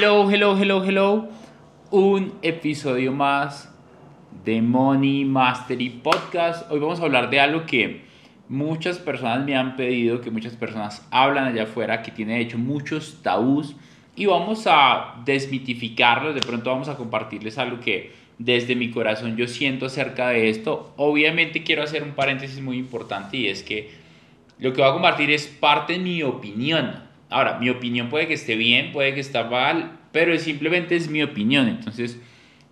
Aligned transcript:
Hello, 0.00 0.30
hello, 0.30 0.56
hello, 0.56 0.84
hello. 0.84 1.28
Un 1.90 2.34
episodio 2.42 3.10
más 3.10 3.68
de 4.44 4.62
Money 4.62 5.24
Mastery 5.24 5.90
Podcast. 5.90 6.70
Hoy 6.70 6.78
vamos 6.78 7.00
a 7.00 7.02
hablar 7.02 7.30
de 7.30 7.40
algo 7.40 7.66
que 7.66 8.02
muchas 8.48 9.00
personas 9.00 9.44
me 9.44 9.56
han 9.56 9.74
pedido, 9.74 10.20
que 10.20 10.30
muchas 10.30 10.54
personas 10.54 11.04
hablan 11.10 11.46
allá 11.46 11.64
afuera, 11.64 12.00
que 12.02 12.12
tiene 12.12 12.34
de 12.34 12.42
hecho 12.42 12.58
muchos 12.58 13.24
tabús 13.24 13.74
y 14.14 14.26
vamos 14.26 14.68
a 14.68 15.16
desmitificarlos. 15.24 16.36
De 16.36 16.42
pronto 16.42 16.70
vamos 16.70 16.88
a 16.88 16.96
compartirles 16.96 17.58
algo 17.58 17.80
que 17.80 18.12
desde 18.38 18.76
mi 18.76 18.92
corazón 18.92 19.36
yo 19.36 19.48
siento 19.48 19.86
acerca 19.86 20.28
de 20.28 20.48
esto. 20.48 20.94
Obviamente 20.96 21.64
quiero 21.64 21.82
hacer 21.82 22.04
un 22.04 22.12
paréntesis 22.12 22.60
muy 22.60 22.78
importante 22.78 23.36
y 23.36 23.48
es 23.48 23.64
que 23.64 23.90
lo 24.60 24.72
que 24.72 24.80
voy 24.80 24.90
a 24.90 24.92
compartir 24.92 25.32
es 25.32 25.48
parte 25.48 25.94
de 25.94 25.98
mi 25.98 26.22
opinión 26.22 27.07
Ahora, 27.30 27.58
mi 27.58 27.68
opinión 27.68 28.08
puede 28.08 28.26
que 28.26 28.34
esté 28.34 28.56
bien, 28.56 28.92
puede 28.92 29.14
que 29.14 29.20
esté 29.20 29.42
mal, 29.44 29.98
pero 30.12 30.36
simplemente 30.38 30.96
es 30.96 31.10
mi 31.10 31.22
opinión. 31.22 31.68
Entonces, 31.68 32.20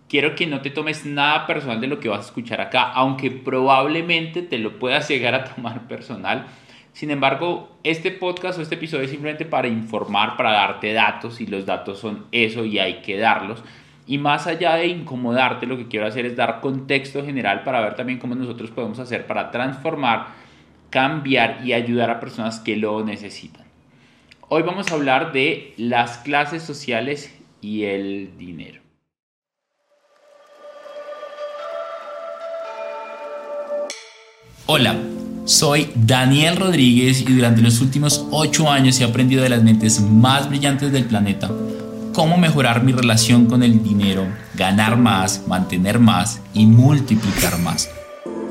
quiero 0.08 0.34
que 0.34 0.46
no 0.46 0.60
te 0.60 0.70
tomes 0.70 1.04
nada 1.04 1.46
personal 1.46 1.80
de 1.80 1.86
lo 1.88 2.00
que 2.00 2.08
vas 2.08 2.20
a 2.20 2.26
escuchar 2.26 2.60
acá, 2.60 2.90
aunque 2.92 3.30
probablemente 3.30 4.42
te 4.42 4.58
lo 4.58 4.78
puedas 4.78 5.08
llegar 5.08 5.34
a 5.34 5.44
tomar 5.44 5.86
personal. 5.88 6.46
Sin 6.92 7.10
embargo, 7.10 7.76
este 7.82 8.10
podcast 8.10 8.58
o 8.58 8.62
este 8.62 8.76
episodio 8.76 9.04
es 9.04 9.10
simplemente 9.10 9.44
para 9.44 9.68
informar, 9.68 10.38
para 10.38 10.52
darte 10.52 10.94
datos 10.94 11.42
y 11.42 11.46
los 11.46 11.66
datos 11.66 11.98
son 11.98 12.24
eso 12.32 12.64
y 12.64 12.78
hay 12.78 13.02
que 13.02 13.18
darlos. 13.18 13.62
Y 14.06 14.16
más 14.16 14.46
allá 14.46 14.76
de 14.76 14.86
incomodarte, 14.86 15.66
lo 15.66 15.76
que 15.76 15.88
quiero 15.88 16.06
hacer 16.06 16.24
es 16.24 16.36
dar 16.36 16.60
contexto 16.60 17.22
general 17.22 17.64
para 17.64 17.82
ver 17.82 17.96
también 17.96 18.18
cómo 18.18 18.34
nosotros 18.34 18.70
podemos 18.70 18.98
hacer 18.98 19.26
para 19.26 19.50
transformar, 19.50 20.28
cambiar 20.88 21.60
y 21.64 21.74
ayudar 21.74 22.08
a 22.08 22.20
personas 22.20 22.60
que 22.60 22.76
lo 22.76 23.04
necesitan. 23.04 23.65
Hoy 24.48 24.62
vamos 24.62 24.90
a 24.90 24.94
hablar 24.94 25.32
de 25.32 25.74
las 25.76 26.18
clases 26.18 26.62
sociales 26.62 27.34
y 27.60 27.82
el 27.82 28.38
dinero. 28.38 28.80
Hola, 34.66 34.96
soy 35.46 35.90
Daniel 35.96 36.56
Rodríguez 36.56 37.22
y 37.22 37.32
durante 37.32 37.60
los 37.60 37.80
últimos 37.80 38.24
8 38.30 38.70
años 38.70 39.00
he 39.00 39.04
aprendido 39.04 39.42
de 39.42 39.48
las 39.48 39.64
mentes 39.64 40.00
más 40.00 40.48
brillantes 40.48 40.92
del 40.92 41.06
planeta 41.06 41.50
cómo 42.16 42.38
mejorar 42.38 42.82
mi 42.82 42.92
relación 42.92 43.44
con 43.44 43.62
el 43.62 43.82
dinero, 43.82 44.26
ganar 44.54 44.96
más, 44.96 45.46
mantener 45.46 45.98
más 45.98 46.40
y 46.54 46.64
multiplicar 46.64 47.58
más. 47.58 47.90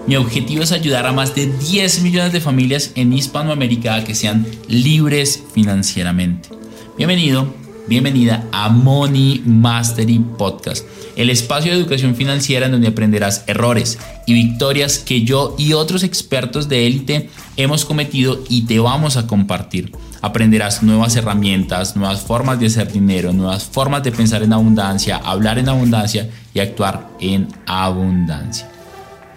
Mi 0.08 0.18
objetivo 0.18 0.62
es 0.62 0.72
ayudar 0.72 1.08
a 1.08 1.14
más 1.14 1.34
de 1.34 1.48
10 1.48 2.04
millones 2.04 2.32
de 2.32 2.40
familias 2.40 2.92
en 2.94 3.12
Hispanoamérica 3.12 3.96
a 3.96 4.04
que 4.04 4.14
sean 4.14 4.46
libres 4.68 5.44
financieramente. 5.56 6.50
Bienvenido, 6.96 7.52
bienvenida 7.88 8.48
a 8.52 8.70
Money 8.70 9.42
Mastery 9.48 10.20
Podcast, 10.20 10.86
el 11.16 11.32
espacio 11.32 11.72
de 11.72 11.80
educación 11.80 12.16
financiera 12.16 12.68
en 12.68 12.74
donde 12.74 12.90
aprenderás 12.90 13.46
errores 13.48 13.98
y 14.28 14.36
victorias 14.36 15.00
que 15.00 15.24
yo 15.24 15.56
y 15.58 15.74
otros 15.74 16.04
expertos 16.04 16.70
de 16.70 16.86
élite 16.86 17.32
hemos 17.58 17.84
cometido 17.84 18.44
y 18.48 18.68
te 18.68 18.78
vamos 18.78 19.18
a 19.18 19.26
compartir. 19.26 19.92
Aprenderás 20.22 20.84
nuevas 20.84 21.16
herramientas, 21.16 21.96
nuevas 21.96 22.22
formas 22.22 22.60
de 22.60 22.68
hacer 22.68 22.92
dinero, 22.92 23.34
nuevas 23.34 23.64
formas 23.64 24.04
de 24.04 24.12
pensar 24.12 24.44
en 24.44 24.54
abundancia, 24.54 25.18
hablar 25.18 25.58
en 25.58 25.68
abundancia 25.68 26.30
y 26.54 26.60
actuar 26.60 27.10
en 27.20 27.48
abundancia. 27.66 28.75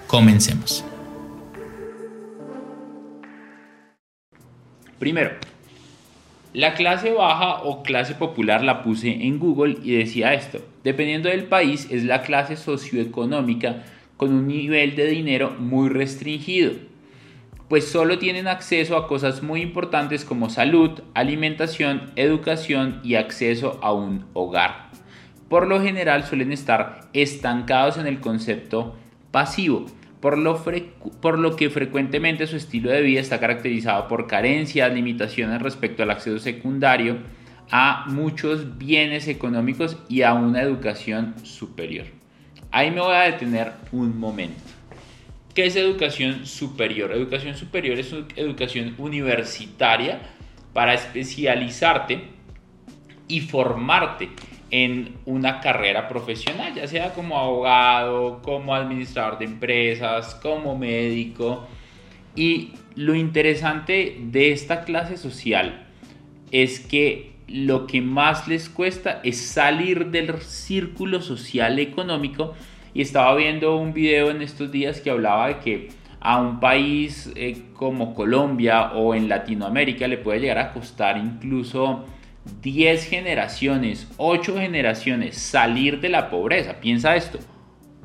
Comencemos. 0.09 0.87
Primero, 4.98 5.33
la 6.55 6.73
clase 6.73 7.12
baja 7.12 7.62
o 7.62 7.83
clase 7.83 8.15
popular 8.15 8.65
la 8.65 8.83
puse 8.83 9.11
en 9.11 9.39
Google 9.39 9.77
y 9.83 9.97
decía 9.97 10.33
esto. 10.33 10.61
Dependiendo 10.83 11.28
del 11.28 11.45
país, 11.45 11.89
es 11.91 12.05
la 12.05 12.23
clase 12.23 12.56
socioeconómica 12.56 13.84
con 14.17 14.33
un 14.33 14.48
nivel 14.48 14.97
de 14.97 15.09
dinero 15.09 15.55
muy 15.59 15.91
restringido, 15.91 16.72
pues 17.69 17.87
solo 17.87 18.19
tienen 18.19 18.49
acceso 18.49 18.97
a 18.97 19.09
cosas 19.09 19.43
muy 19.43 19.60
importantes 19.60 20.25
como 20.25 20.49
salud, 20.49 21.03
alimentación, 21.12 22.12
educación 22.16 23.00
y 23.04 23.16
acceso 23.16 23.78
a 23.83 23.93
un 23.93 24.25
hogar. 24.33 24.88
Por 25.50 25.66
lo 25.66 25.83
general 25.83 26.25
suelen 26.25 26.50
estar 26.50 27.03
estancados 27.12 27.99
en 27.99 28.06
el 28.06 28.21
concepto 28.21 28.97
pasivo, 29.31 29.87
por 30.21 30.37
lo, 30.39 31.56
que 31.56 31.71
frecuentemente 31.71 32.47
su 32.47 32.56
estilo 32.56 32.91
de 32.91 33.03
vida 33.03 33.21
está 33.21 33.39
caracterizado 33.39 34.09
por 34.09 34.27
carencias, 34.27 34.93
limitaciones 34.93 35.62
respecto 35.62 36.03
al 36.03 36.11
acceso 36.11 36.39
secundario 36.39 37.19
a 37.71 38.05
muchos 38.09 38.78
bienes 38.78 39.28
económicos 39.28 39.99
y 40.09 40.23
a 40.23 40.34
una 40.34 40.62
educación 40.62 41.34
superior. 41.45 42.07
Ahí 42.71 42.91
me 42.91 43.01
voy 43.01 43.15
a 43.15 43.31
detener 43.31 43.73
un 43.93 44.19
momento. 44.19 44.61
¿Qué 45.55 45.67
es 45.67 45.77
educación 45.77 46.47
superior? 46.47 47.12
Educación 47.12 47.55
superior 47.57 47.99
es 47.99 48.15
educación 48.37 48.95
universitaria 48.99 50.21
para 50.73 50.95
especializarte 50.95 52.28
y 53.27 53.41
formarte 53.41 54.31
en 54.71 55.17
una 55.25 55.61
carrera 55.61 56.09
profesional, 56.09 56.75
ya 56.75 56.87
sea 56.87 57.15
como 57.15 57.39
abogado, 57.39 58.43
como 58.43 58.75
administrador 58.75 59.39
de 59.39 59.47
empresas, 59.47 60.34
como 60.37 60.77
médico. 60.77 61.67
Y 62.34 62.73
lo 62.95 63.15
interesante 63.15 64.19
de 64.21 64.53
esta 64.53 64.84
clase 64.84 65.17
social 65.17 65.87
es 66.51 66.81
que 66.81 67.33
lo 67.49 67.87
que 67.87 68.03
más 68.03 68.47
les 68.47 68.69
cuesta 68.69 69.21
es 69.25 69.39
salir 69.39 70.07
del 70.07 70.39
círculo 70.41 71.23
social 71.23 71.78
económico. 71.78 72.55
Y 72.95 73.03
estaba 73.03 73.34
viendo 73.37 73.77
un 73.77 73.93
video 73.93 74.31
en 74.31 74.43
estos 74.43 74.71
días 74.71 75.01
que 75.01 75.11
hablaba 75.11 75.49
de 75.49 75.59
que 75.59 75.89
a 76.21 76.41
un 76.41 76.61
país 76.61 77.31
eh, 77.37 77.62
como 77.75 78.15
Colombia 78.15 78.93
o 78.93 79.15
en 79.15 79.28
Latinoamérica 79.28 80.09
le 80.09 80.19
puede 80.19 80.41
llegar 80.41 80.59
a 80.59 80.73
costar 80.73 81.17
incluso 81.17 82.05
10 82.62 83.04
generaciones, 83.04 84.09
8 84.16 84.56
generaciones 84.56 85.37
salir 85.38 86.00
de 86.00 86.09
la 86.09 86.31
pobreza. 86.31 86.81
Piensa 86.81 87.16
esto, 87.16 87.38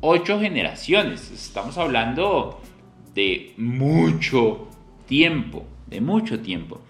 8 0.01 0.39
generaciones. 0.39 1.31
Estamos 1.31 1.77
hablando 1.77 2.61
de 3.15 3.53
mucho 3.57 4.67
tiempo, 5.07 5.65
de 5.87 6.01
mucho 6.01 6.39
tiempo. 6.39 6.81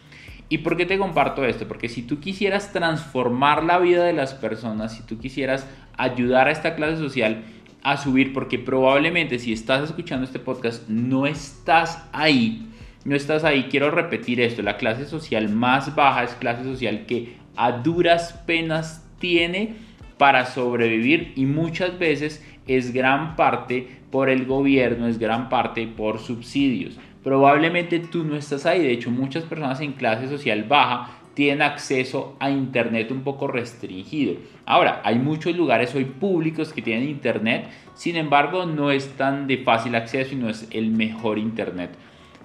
¿Y 0.50 0.60
por 0.60 0.78
qué 0.78 0.86
te 0.86 0.98
comparto 0.98 1.46
esto? 1.46 1.68
Porque 1.68 1.90
si 1.90 2.04
tú 2.04 2.20
quisieras 2.20 2.72
transformar 2.72 3.64
la 3.64 3.80
vida 3.80 4.04
de 4.04 4.14
las 4.14 4.34
personas, 4.34 4.96
si 4.96 5.04
tú 5.04 5.18
quisieras 5.18 5.68
ayudar 5.98 6.48
a 6.48 6.52
esta 6.52 6.76
clase 6.76 6.98
social 6.98 7.44
a 7.82 7.98
subir, 7.98 8.34
porque 8.34 8.60
probablemente 8.60 9.40
si 9.40 9.52
estás 9.52 9.84
escuchando 9.84 10.26
este 10.26 10.40
podcast 10.40 10.88
no 10.88 11.26
estás 11.26 12.08
ahí, 12.14 12.68
no 13.06 13.16
estás 13.16 13.44
ahí, 13.44 13.68
quiero 13.70 13.92
repetir 13.92 14.40
esto, 14.40 14.62
la 14.62 14.78
clase 14.78 15.06
social 15.06 15.50
más 15.50 15.96
baja 15.96 16.24
es 16.24 16.32
clase 16.36 16.64
social 16.64 17.06
que 17.06 17.36
a 17.56 17.72
duras 17.72 18.42
penas 18.46 19.06
tiene 19.20 19.76
para 20.18 20.46
sobrevivir 20.46 21.34
y 21.36 21.46
muchas 21.46 22.00
veces 22.00 22.46
es 22.68 22.94
gran 22.94 23.36
parte 23.36 23.88
por 24.10 24.30
el 24.30 24.46
gobierno, 24.46 25.08
es 25.08 25.20
gran 25.20 25.50
parte 25.50 25.88
por 25.88 26.20
subsidios. 26.20 26.98
Probablemente 27.24 28.00
tú 28.00 28.24
no 28.24 28.36
estás 28.36 28.66
ahí, 28.66 28.82
de 28.82 28.92
hecho 28.92 29.12
muchas 29.12 29.44
personas 29.44 29.82
en 29.82 29.94
clase 29.94 30.28
social 30.28 30.64
baja 30.64 31.20
tienen 31.34 31.64
acceso 31.64 32.38
a 32.40 32.52
internet 32.52 33.12
un 33.12 33.24
poco 33.24 33.48
restringido. 33.48 34.36
Ahora, 34.66 35.02
hay 35.04 35.16
muchos 35.18 35.56
lugares 35.56 35.96
hoy 35.96 36.06
públicos 36.06 36.72
que 36.72 36.82
tienen 36.82 37.10
internet, 37.10 37.68
sin 37.96 38.16
embargo 38.18 38.66
no 38.66 38.92
es 38.92 39.10
tan 39.18 39.48
de 39.48 39.58
fácil 39.58 39.96
acceso 39.96 40.36
y 40.36 40.38
no 40.38 40.50
es 40.50 40.68
el 40.72 40.92
mejor 40.92 41.40
internet 41.40 41.90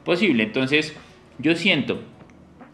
posible. 0.09 0.43
Entonces, 0.43 0.97
yo 1.39 1.55
siento 1.55 2.01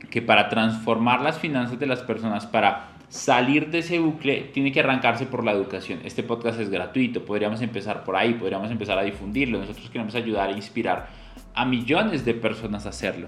que 0.08 0.22
para 0.22 0.48
transformar 0.48 1.20
las 1.20 1.36
finanzas 1.40 1.80
de 1.80 1.86
las 1.86 2.00
personas, 2.00 2.46
para 2.46 2.92
salir 3.08 3.72
de 3.72 3.80
ese 3.80 3.98
bucle, 3.98 4.52
tiene 4.54 4.70
que 4.70 4.78
arrancarse 4.78 5.26
por 5.26 5.42
la 5.42 5.50
educación. 5.50 5.98
Este 6.04 6.22
podcast 6.22 6.60
es 6.60 6.70
gratuito, 6.70 7.25
podríamos 7.25 7.60
empezar 7.60 8.04
por 8.04 8.14
ahí, 8.14 8.34
podríamos 8.34 8.70
empezar 8.70 9.00
a 9.00 9.02
difundirlo. 9.02 9.58
Nosotros 9.58 9.90
queremos 9.90 10.14
ayudar 10.14 10.50
a 10.50 10.52
inspirar 10.52 11.08
a 11.56 11.64
millones 11.64 12.25
de 12.25 12.34
personas 12.34 12.86
a 12.86 12.90
hacerlo. 12.90 13.26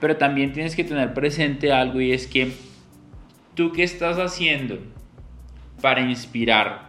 Pero 0.00 0.16
también 0.16 0.52
tienes 0.52 0.74
que 0.74 0.82
tener 0.82 1.14
presente 1.14 1.70
algo 1.70 2.00
y 2.00 2.10
es 2.10 2.26
que 2.26 2.50
tú 3.54 3.70
qué 3.70 3.84
estás 3.84 4.18
haciendo 4.18 4.78
para 5.80 6.00
inspirar, 6.00 6.88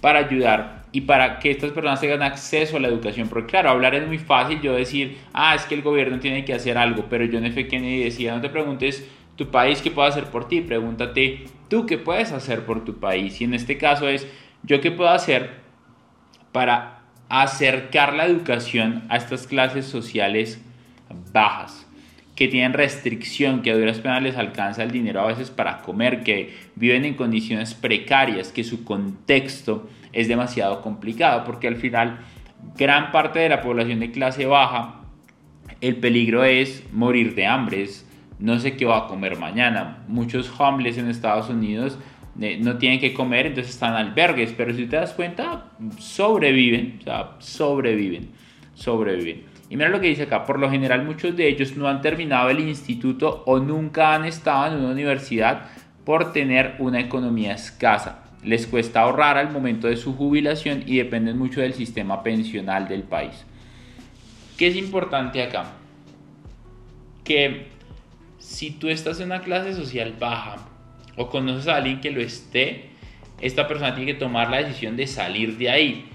para 0.00 0.20
ayudar 0.20 0.75
y 0.96 1.02
para 1.02 1.40
que 1.40 1.50
estas 1.50 1.72
personas 1.72 2.00
tengan 2.00 2.22
acceso 2.22 2.78
a 2.78 2.80
la 2.80 2.88
educación. 2.88 3.28
Porque 3.28 3.50
claro, 3.50 3.68
hablar 3.68 3.94
es 3.94 4.06
muy 4.06 4.16
fácil, 4.16 4.62
yo 4.62 4.72
decir, 4.72 5.18
ah, 5.34 5.54
es 5.54 5.66
que 5.66 5.74
el 5.74 5.82
gobierno 5.82 6.20
tiene 6.20 6.42
que 6.46 6.54
hacer 6.54 6.78
algo, 6.78 7.04
pero 7.10 7.26
John 7.30 7.44
F. 7.44 7.68
Kennedy 7.68 8.02
decía, 8.04 8.34
no 8.34 8.40
te 8.40 8.48
preguntes 8.48 9.06
tu 9.36 9.50
país 9.50 9.82
qué 9.82 9.90
puede 9.90 10.08
hacer 10.08 10.24
por 10.24 10.48
ti, 10.48 10.62
pregúntate 10.62 11.48
tú 11.68 11.84
qué 11.84 11.98
puedes 11.98 12.32
hacer 12.32 12.64
por 12.64 12.82
tu 12.82 12.98
país. 12.98 13.38
Y 13.42 13.44
en 13.44 13.52
este 13.52 13.76
caso 13.76 14.08
es, 14.08 14.26
yo 14.62 14.80
qué 14.80 14.90
puedo 14.90 15.10
hacer 15.10 15.50
para 16.50 17.02
acercar 17.28 18.14
la 18.14 18.24
educación 18.24 19.04
a 19.10 19.18
estas 19.18 19.46
clases 19.46 19.84
sociales 19.84 20.64
bajas. 21.30 21.86
que 22.34 22.48
tienen 22.48 22.72
restricción, 22.72 23.60
que 23.60 23.70
a 23.70 23.76
duras 23.76 23.98
penas 23.98 24.22
les 24.22 24.36
alcanza 24.36 24.82
el 24.82 24.90
dinero 24.90 25.20
a 25.20 25.26
veces 25.26 25.50
para 25.50 25.82
comer, 25.82 26.22
que 26.22 26.54
viven 26.74 27.04
en 27.04 27.14
condiciones 27.14 27.74
precarias, 27.74 28.52
que 28.52 28.62
su 28.64 28.84
contexto 28.84 29.88
es 30.16 30.28
demasiado 30.28 30.80
complicado, 30.80 31.44
porque 31.44 31.68
al 31.68 31.76
final 31.76 32.20
gran 32.76 33.12
parte 33.12 33.38
de 33.38 33.50
la 33.50 33.60
población 33.60 34.00
de 34.00 34.10
clase 34.10 34.46
baja, 34.46 35.02
el 35.80 35.96
peligro 35.96 36.42
es 36.42 36.84
morir 36.90 37.34
de 37.34 37.46
hambre, 37.46 37.86
no 38.38 38.58
sé 38.58 38.76
qué 38.76 38.86
va 38.86 38.98
a 38.98 39.06
comer 39.08 39.38
mañana. 39.38 40.04
Muchos 40.08 40.50
homeless 40.58 40.96
en 40.96 41.10
Estados 41.10 41.50
Unidos 41.50 41.98
eh, 42.40 42.58
no 42.60 42.78
tienen 42.78 42.98
que 42.98 43.12
comer, 43.12 43.46
entonces 43.46 43.74
están 43.74 43.94
albergues, 43.94 44.54
pero 44.56 44.72
si 44.74 44.86
te 44.86 44.96
das 44.96 45.12
cuenta, 45.12 45.66
sobreviven, 45.98 47.00
sobreviven, 47.38 48.30
sobreviven. 48.74 49.44
Y 49.68 49.76
mira 49.76 49.90
lo 49.90 50.00
que 50.00 50.08
dice 50.08 50.22
acá, 50.22 50.44
por 50.46 50.58
lo 50.58 50.70
general 50.70 51.04
muchos 51.04 51.36
de 51.36 51.48
ellos 51.48 51.76
no 51.76 51.88
han 51.88 52.00
terminado 52.00 52.48
el 52.48 52.60
instituto 52.60 53.42
o 53.46 53.58
nunca 53.58 54.14
han 54.14 54.24
estado 54.24 54.72
en 54.74 54.80
una 54.80 54.92
universidad 54.92 55.64
por 56.04 56.32
tener 56.32 56.76
una 56.78 57.00
economía 57.00 57.52
escasa. 57.52 58.25
Les 58.46 58.68
cuesta 58.68 59.00
ahorrar 59.00 59.36
al 59.38 59.50
momento 59.50 59.88
de 59.88 59.96
su 59.96 60.14
jubilación 60.14 60.84
y 60.86 60.98
dependen 60.98 61.36
mucho 61.36 61.60
del 61.60 61.74
sistema 61.74 62.22
pensional 62.22 62.86
del 62.86 63.02
país. 63.02 63.44
¿Qué 64.56 64.68
es 64.68 64.76
importante 64.76 65.42
acá? 65.42 65.72
Que 67.24 67.66
si 68.38 68.70
tú 68.70 68.88
estás 68.88 69.18
en 69.18 69.26
una 69.26 69.40
clase 69.40 69.74
social 69.74 70.14
baja 70.18 70.58
o 71.16 71.28
conoces 71.28 71.66
a 71.66 71.74
alguien 71.74 72.00
que 72.00 72.12
lo 72.12 72.20
esté, 72.20 72.90
esta 73.40 73.66
persona 73.66 73.96
tiene 73.96 74.12
que 74.12 74.18
tomar 74.18 74.48
la 74.48 74.58
decisión 74.58 74.96
de 74.96 75.08
salir 75.08 75.58
de 75.58 75.68
ahí. 75.68 76.08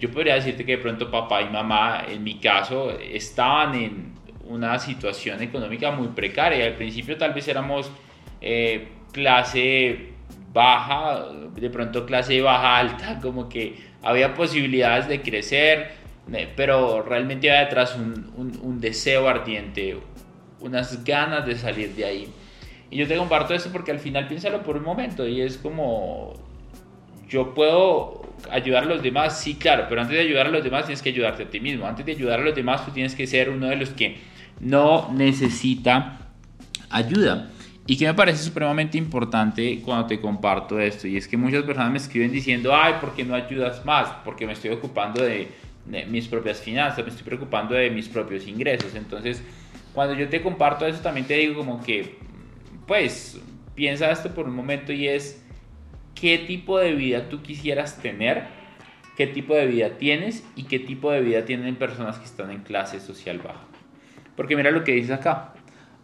Yo 0.00 0.10
podría 0.10 0.36
decirte 0.36 0.64
que 0.64 0.78
de 0.78 0.82
pronto 0.82 1.10
papá 1.10 1.42
y 1.42 1.50
mamá, 1.50 2.06
en 2.08 2.24
mi 2.24 2.36
caso, 2.36 2.90
estaban 2.98 3.74
en 3.74 4.14
una 4.48 4.78
situación 4.78 5.42
económica 5.42 5.90
muy 5.90 6.08
precaria. 6.08 6.64
Al 6.64 6.74
principio 6.76 7.18
tal 7.18 7.34
vez 7.34 7.46
éramos 7.48 7.92
eh, 8.40 8.88
clase 9.12 10.15
baja, 10.56 11.26
de 11.54 11.68
pronto 11.68 12.06
clase 12.06 12.40
baja 12.40 12.78
alta, 12.78 13.20
como 13.20 13.46
que 13.46 13.76
había 14.02 14.32
posibilidades 14.32 15.06
de 15.06 15.20
crecer, 15.20 15.90
pero 16.56 17.02
realmente 17.02 17.50
había 17.50 17.66
detrás 17.66 17.94
un, 17.94 18.80
deseo 18.80 19.28
ardiente, 19.28 19.98
unas 20.60 21.04
ganas 21.04 21.44
de 21.44 21.56
salir 21.56 21.94
de 21.94 22.06
ahí. 22.06 22.28
Y 22.90 22.96
yo 22.96 23.06
te 23.06 23.16
comparto 23.16 23.52
esto 23.52 23.70
porque 23.70 23.90
al 23.90 23.98
final 23.98 24.28
piénsalo 24.28 24.62
por 24.62 24.78
un 24.78 24.84
momento 24.84 25.28
y 25.28 25.42
es 25.42 25.58
como, 25.58 26.32
yo 27.28 27.52
puedo 27.52 28.22
ayudar 28.50 28.84
a 28.84 28.86
los 28.86 29.02
demás, 29.02 29.38
sí, 29.38 29.56
claro, 29.56 29.84
pero 29.90 30.00
antes 30.00 30.16
de 30.16 30.22
ayudar 30.22 30.46
a 30.46 30.50
los 30.50 30.64
demás 30.64 30.86
tienes 30.86 31.02
que 31.02 31.10
ayudarte 31.10 31.42
a 31.42 31.50
ti 31.50 31.60
mismo. 31.60 31.86
Antes 31.86 32.06
de 32.06 32.12
ayudar 32.12 32.40
a 32.40 32.44
los 32.44 32.54
demás 32.54 32.82
tú 32.86 32.92
tienes 32.92 33.14
que 33.14 33.26
ser 33.26 33.50
uno 33.50 33.66
de 33.66 33.76
los 33.76 33.90
que 33.90 34.16
no 34.60 35.12
necesita 35.12 36.18
ayuda. 36.88 37.50
Y 37.86 37.96
que 37.96 38.06
me 38.06 38.14
parece 38.14 38.42
supremamente 38.42 38.98
importante 38.98 39.80
cuando 39.84 40.06
te 40.06 40.20
comparto 40.20 40.80
esto, 40.80 41.06
y 41.06 41.16
es 41.16 41.28
que 41.28 41.36
muchas 41.36 41.62
personas 41.62 41.92
me 41.92 41.98
escriben 41.98 42.32
diciendo, 42.32 42.74
ay, 42.74 42.94
¿por 43.00 43.14
qué 43.14 43.24
no 43.24 43.34
ayudas 43.34 43.84
más? 43.84 44.08
Porque 44.24 44.44
me 44.44 44.54
estoy 44.54 44.70
ocupando 44.70 45.22
de, 45.22 45.48
mis 46.08 46.26
propias 46.26 46.60
finanzas, 46.60 47.04
me 47.04 47.10
estoy 47.10 47.24
preocupando 47.24 47.76
de 47.76 47.90
mis 47.90 48.08
propios 48.08 48.48
ingresos. 48.48 48.96
Entonces, 48.96 49.40
cuando 49.94 50.14
yo 50.14 50.28
te 50.28 50.42
comparto 50.42 50.84
eso, 50.84 51.00
también 51.00 51.28
te 51.28 51.34
digo 51.34 51.54
como 51.54 51.80
que, 51.80 52.16
pues, 52.88 53.40
piensa 53.76 54.10
esto 54.10 54.34
por 54.34 54.48
un 54.48 54.56
momento 54.56 54.92
y 54.92 55.06
es, 55.06 55.40
¿qué 56.16 56.38
tipo 56.38 56.80
de 56.80 56.92
vida 56.92 57.28
tú 57.28 57.40
quisieras 57.40 58.02
tener? 58.02 58.44
¿Qué 59.16 59.28
tipo 59.28 59.54
de 59.54 59.66
vida 59.66 59.90
tienes? 59.96 60.44
¿Y 60.56 60.64
qué 60.64 60.80
tipo 60.80 61.12
de 61.12 61.20
vida 61.20 61.44
tienen 61.44 61.76
personas 61.76 62.18
que 62.18 62.24
están 62.24 62.50
en 62.50 62.62
clase 62.62 62.98
social 62.98 63.38
baja? 63.38 63.64
Porque 64.34 64.56
mira 64.56 64.72
lo 64.72 64.82
que 64.82 64.92
dice 64.92 65.14
acá. 65.14 65.54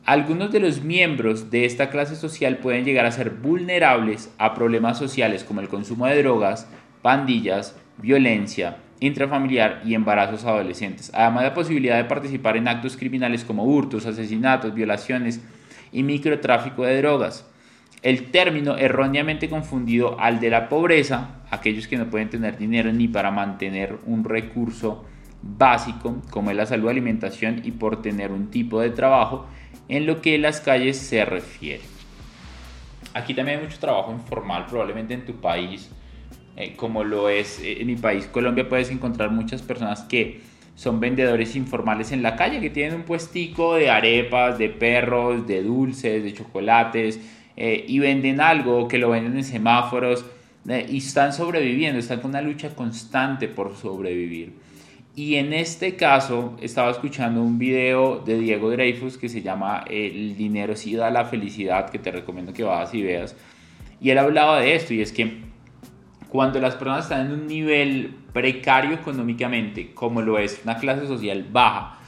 Algunos 0.04 0.50
de 0.50 0.60
los 0.60 0.82
miembros 0.82 1.50
de 1.50 1.64
esta 1.64 1.88
clase 1.88 2.16
social 2.16 2.58
pueden 2.58 2.84
llegar 2.84 3.06
a 3.06 3.12
ser 3.12 3.30
vulnerables 3.30 4.34
a 4.38 4.54
problemas 4.54 4.98
sociales 4.98 5.44
como 5.44 5.60
el 5.60 5.68
consumo 5.68 6.06
de 6.06 6.22
drogas, 6.22 6.68
pandillas, 7.02 7.76
violencia 7.98 8.78
intrafamiliar 9.02 9.82
y 9.84 9.94
embarazos 9.94 10.44
adolescentes, 10.44 11.10
además 11.12 11.42
de 11.42 11.48
la 11.48 11.54
posibilidad 11.54 11.96
de 11.96 12.04
participar 12.04 12.56
en 12.56 12.68
actos 12.68 12.96
criminales 12.96 13.44
como 13.44 13.64
hurtos, 13.64 14.06
asesinatos, 14.06 14.74
violaciones 14.74 15.40
y 15.90 16.04
microtráfico 16.04 16.84
de 16.84 16.98
drogas. 16.98 17.44
El 18.02 18.30
término 18.30 18.76
erróneamente 18.76 19.48
confundido 19.48 20.18
al 20.20 20.38
de 20.38 20.50
la 20.50 20.68
pobreza, 20.68 21.42
aquellos 21.50 21.88
que 21.88 21.98
no 21.98 22.10
pueden 22.10 22.30
tener 22.30 22.58
dinero 22.58 22.92
ni 22.92 23.08
para 23.08 23.32
mantener 23.32 23.98
un 24.06 24.22
recurso 24.22 25.04
básico 25.42 26.22
como 26.30 26.50
es 26.50 26.56
la 26.56 26.66
salud, 26.66 26.88
alimentación 26.88 27.60
y 27.64 27.72
por 27.72 28.02
tener 28.02 28.30
un 28.30 28.50
tipo 28.50 28.80
de 28.80 28.90
trabajo, 28.90 29.46
en 29.92 30.06
lo 30.06 30.22
que 30.22 30.38
las 30.38 30.60
calles 30.62 30.96
se 30.96 31.22
refiere. 31.26 31.82
Aquí 33.12 33.34
también 33.34 33.58
hay 33.58 33.64
mucho 33.66 33.78
trabajo 33.78 34.10
informal, 34.10 34.64
probablemente 34.66 35.12
en 35.12 35.26
tu 35.26 35.34
país, 35.34 35.90
eh, 36.56 36.74
como 36.76 37.04
lo 37.04 37.28
es 37.28 37.60
eh, 37.60 37.82
en 37.82 37.86
mi 37.88 37.96
país, 37.96 38.26
Colombia, 38.26 38.66
puedes 38.66 38.90
encontrar 38.90 39.30
muchas 39.30 39.60
personas 39.60 40.00
que 40.04 40.40
son 40.76 40.98
vendedores 40.98 41.56
informales 41.56 42.10
en 42.10 42.22
la 42.22 42.36
calle, 42.36 42.58
que 42.60 42.70
tienen 42.70 42.94
un 42.94 43.02
puestico 43.02 43.74
de 43.74 43.90
arepas, 43.90 44.56
de 44.56 44.70
perros, 44.70 45.46
de 45.46 45.62
dulces, 45.62 46.24
de 46.24 46.32
chocolates, 46.32 47.20
eh, 47.58 47.84
y 47.86 47.98
venden 47.98 48.40
algo, 48.40 48.88
que 48.88 48.96
lo 48.96 49.10
venden 49.10 49.36
en 49.36 49.44
semáforos, 49.44 50.24
y 50.88 50.98
están 50.98 51.34
sobreviviendo, 51.34 51.98
están 51.98 52.20
con 52.20 52.30
una 52.30 52.40
lucha 52.40 52.74
constante 52.74 53.46
por 53.46 53.76
sobrevivir. 53.76 54.54
Y 55.14 55.34
en 55.34 55.52
este 55.52 55.96
caso 55.96 56.56
estaba 56.62 56.90
escuchando 56.90 57.42
un 57.42 57.58
video 57.58 58.20
de 58.20 58.38
Diego 58.38 58.70
Dreyfus 58.70 59.18
que 59.18 59.28
se 59.28 59.42
llama 59.42 59.84
El 59.88 60.36
dinero 60.36 60.74
sí 60.74 60.94
da 60.94 61.10
la 61.10 61.26
felicidad, 61.26 61.90
que 61.90 61.98
te 61.98 62.10
recomiendo 62.10 62.54
que 62.54 62.64
vayas 62.64 62.94
y 62.94 63.02
veas. 63.02 63.36
Y 64.00 64.10
él 64.10 64.18
hablaba 64.18 64.60
de 64.60 64.74
esto 64.74 64.94
y 64.94 65.02
es 65.02 65.12
que 65.12 65.42
cuando 66.30 66.60
las 66.60 66.76
personas 66.76 67.04
están 67.04 67.26
en 67.26 67.32
un 67.32 67.46
nivel 67.46 68.14
precario 68.32 68.94
económicamente, 68.94 69.92
como 69.92 70.22
lo 70.22 70.38
es 70.38 70.62
una 70.64 70.78
clase 70.78 71.06
social 71.06 71.46
baja, 71.52 71.98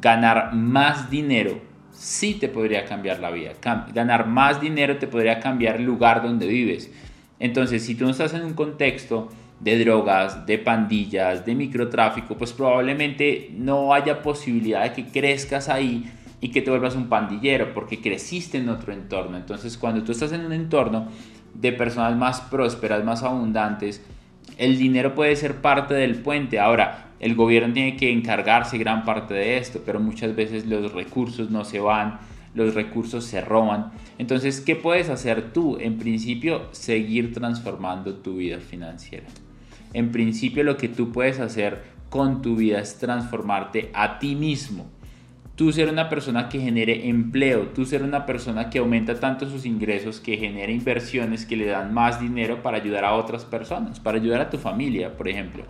ganar 0.00 0.54
más 0.54 1.10
dinero 1.10 1.60
sí 1.90 2.34
te 2.34 2.48
podría 2.48 2.84
cambiar 2.84 3.18
la 3.18 3.30
vida. 3.30 3.52
Ganar 3.92 4.28
más 4.28 4.60
dinero 4.60 4.98
te 4.98 5.08
podría 5.08 5.40
cambiar 5.40 5.76
el 5.76 5.84
lugar 5.84 6.22
donde 6.22 6.46
vives. 6.46 6.92
Entonces, 7.40 7.84
si 7.84 7.94
tú 7.94 8.04
no 8.04 8.10
estás 8.10 8.34
en 8.34 8.44
un 8.44 8.54
contexto 8.54 9.28
de 9.64 9.78
drogas, 9.78 10.44
de 10.44 10.58
pandillas, 10.58 11.46
de 11.46 11.54
microtráfico, 11.54 12.36
pues 12.36 12.52
probablemente 12.52 13.50
no 13.56 13.94
haya 13.94 14.20
posibilidad 14.20 14.82
de 14.82 14.92
que 14.92 15.06
crezcas 15.10 15.70
ahí 15.70 16.04
y 16.42 16.50
que 16.50 16.60
te 16.60 16.70
vuelvas 16.70 16.94
un 16.94 17.08
pandillero, 17.08 17.72
porque 17.72 18.02
creciste 18.02 18.58
en 18.58 18.68
otro 18.68 18.92
entorno. 18.92 19.38
Entonces, 19.38 19.78
cuando 19.78 20.04
tú 20.04 20.12
estás 20.12 20.32
en 20.32 20.44
un 20.44 20.52
entorno 20.52 21.08
de 21.54 21.72
personas 21.72 22.14
más 22.14 22.42
prósperas, 22.42 23.02
más 23.04 23.22
abundantes, 23.22 24.04
el 24.58 24.76
dinero 24.76 25.14
puede 25.14 25.34
ser 25.34 25.56
parte 25.62 25.94
del 25.94 26.16
puente. 26.16 26.60
Ahora, 26.60 27.12
el 27.18 27.34
gobierno 27.34 27.72
tiene 27.72 27.96
que 27.96 28.12
encargarse 28.12 28.76
gran 28.76 29.06
parte 29.06 29.32
de 29.32 29.56
esto, 29.56 29.80
pero 29.86 29.98
muchas 29.98 30.36
veces 30.36 30.66
los 30.66 30.92
recursos 30.92 31.50
no 31.50 31.64
se 31.64 31.80
van, 31.80 32.18
los 32.54 32.74
recursos 32.74 33.24
se 33.24 33.40
roban. 33.40 33.92
Entonces, 34.18 34.60
¿qué 34.60 34.76
puedes 34.76 35.08
hacer 35.08 35.54
tú? 35.54 35.78
En 35.80 35.96
principio, 35.96 36.68
seguir 36.72 37.32
transformando 37.32 38.16
tu 38.16 38.36
vida 38.36 38.58
financiera. 38.58 39.24
En 39.94 40.12
principio 40.12 40.64
lo 40.64 40.76
que 40.76 40.88
tú 40.88 41.12
puedes 41.12 41.40
hacer 41.40 41.82
con 42.10 42.42
tu 42.42 42.56
vida 42.56 42.80
es 42.80 42.98
transformarte 42.98 43.90
a 43.94 44.18
ti 44.18 44.34
mismo. 44.34 44.86
Tú 45.54 45.72
ser 45.72 45.88
una 45.88 46.08
persona 46.08 46.48
que 46.48 46.60
genere 46.60 47.08
empleo, 47.08 47.68
tú 47.68 47.86
ser 47.86 48.02
una 48.02 48.26
persona 48.26 48.70
que 48.70 48.80
aumenta 48.80 49.20
tanto 49.20 49.48
sus 49.48 49.64
ingresos, 49.64 50.18
que 50.18 50.36
genera 50.36 50.72
inversiones 50.72 51.46
que 51.46 51.56
le 51.56 51.66
dan 51.66 51.94
más 51.94 52.20
dinero 52.20 52.60
para 52.60 52.78
ayudar 52.78 53.04
a 53.04 53.14
otras 53.14 53.44
personas, 53.44 54.00
para 54.00 54.18
ayudar 54.18 54.40
a 54.40 54.50
tu 54.50 54.58
familia, 54.58 55.16
por 55.16 55.28
ejemplo. 55.28 55.64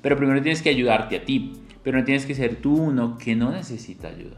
Pero 0.00 0.16
primero 0.16 0.40
tienes 0.40 0.62
que 0.62 0.70
ayudarte 0.70 1.16
a 1.16 1.24
ti, 1.26 1.52
pero 1.82 1.98
no 1.98 2.04
tienes 2.04 2.24
que 2.24 2.34
ser 2.34 2.56
tú 2.56 2.74
uno 2.74 3.18
que 3.18 3.36
no 3.36 3.50
necesita 3.50 4.08
ayuda. 4.08 4.36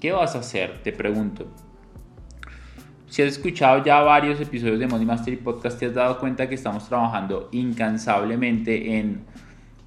¿Qué 0.00 0.10
vas 0.10 0.34
a 0.34 0.40
hacer? 0.40 0.82
Te 0.82 0.92
pregunto. 0.92 1.46
Si 3.14 3.22
has 3.22 3.28
escuchado 3.28 3.84
ya 3.84 4.00
varios 4.00 4.40
episodios 4.40 4.80
de 4.80 4.88
Money 4.88 5.06
Mastery 5.06 5.36
Podcast, 5.36 5.78
te 5.78 5.86
has 5.86 5.94
dado 5.94 6.18
cuenta 6.18 6.48
que 6.48 6.56
estamos 6.56 6.88
trabajando 6.88 7.48
incansablemente 7.52 8.98
en 8.98 9.24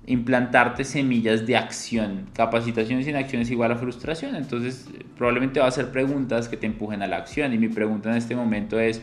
implantarte 0.05 0.85
semillas 0.85 1.45
de 1.45 1.57
acción. 1.57 2.29
Capacitación 2.33 3.03
sin 3.03 3.17
acción 3.17 3.41
es 3.41 3.51
igual 3.51 3.73
a 3.73 3.75
frustración. 3.75 4.37
Entonces, 4.37 4.89
probablemente 5.17 5.59
va 5.59 5.65
a 5.65 5.67
hacer 5.67 5.91
preguntas 5.91 6.47
que 6.47 6.55
te 6.55 6.67
empujen 6.67 7.01
a 7.01 7.07
la 7.07 7.17
acción. 7.17 7.51
Y 7.51 7.57
mi 7.57 7.67
pregunta 7.67 8.09
en 8.09 8.15
este 8.15 8.33
momento 8.33 8.79
es, 8.79 9.01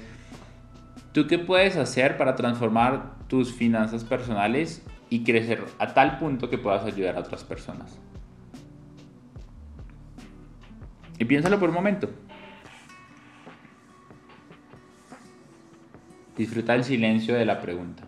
¿tú 1.12 1.26
qué 1.26 1.38
puedes 1.38 1.76
hacer 1.76 2.16
para 2.16 2.34
transformar 2.34 3.18
tus 3.28 3.52
finanzas 3.52 4.04
personales 4.04 4.82
y 5.10 5.22
crecer 5.22 5.62
a 5.78 5.92
tal 5.92 6.16
punto 6.16 6.48
que 6.48 6.56
puedas 6.56 6.86
ayudar 6.86 7.16
a 7.16 7.20
otras 7.20 7.44
personas? 7.44 8.00
Y 11.18 11.26
piénsalo 11.26 11.60
por 11.60 11.68
un 11.68 11.74
momento. 11.74 12.08
Disfruta 16.36 16.74
el 16.74 16.84
silencio 16.84 17.34
de 17.34 17.44
la 17.44 17.60
pregunta. 17.60 18.04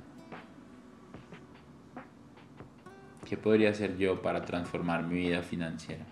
¿Qué 3.28 3.37
podría 3.37 3.71
hacer 3.71 3.97
yo 3.97 4.23
para 4.23 4.45
transformar 4.45 5.04
mi 5.04 5.16
vida 5.16 5.42
financiera? 5.42 6.04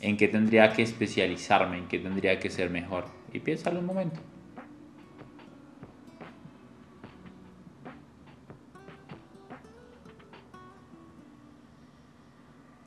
en 0.00 0.16
qué 0.16 0.28
tendría 0.28 0.72
que 0.72 0.82
especializarme, 0.82 1.78
en 1.78 1.88
qué 1.88 1.98
tendría 1.98 2.38
que 2.38 2.50
ser 2.50 2.70
mejor. 2.70 3.04
Y 3.32 3.40
piénsalo 3.40 3.80
un 3.80 3.86
momento. 3.86 4.20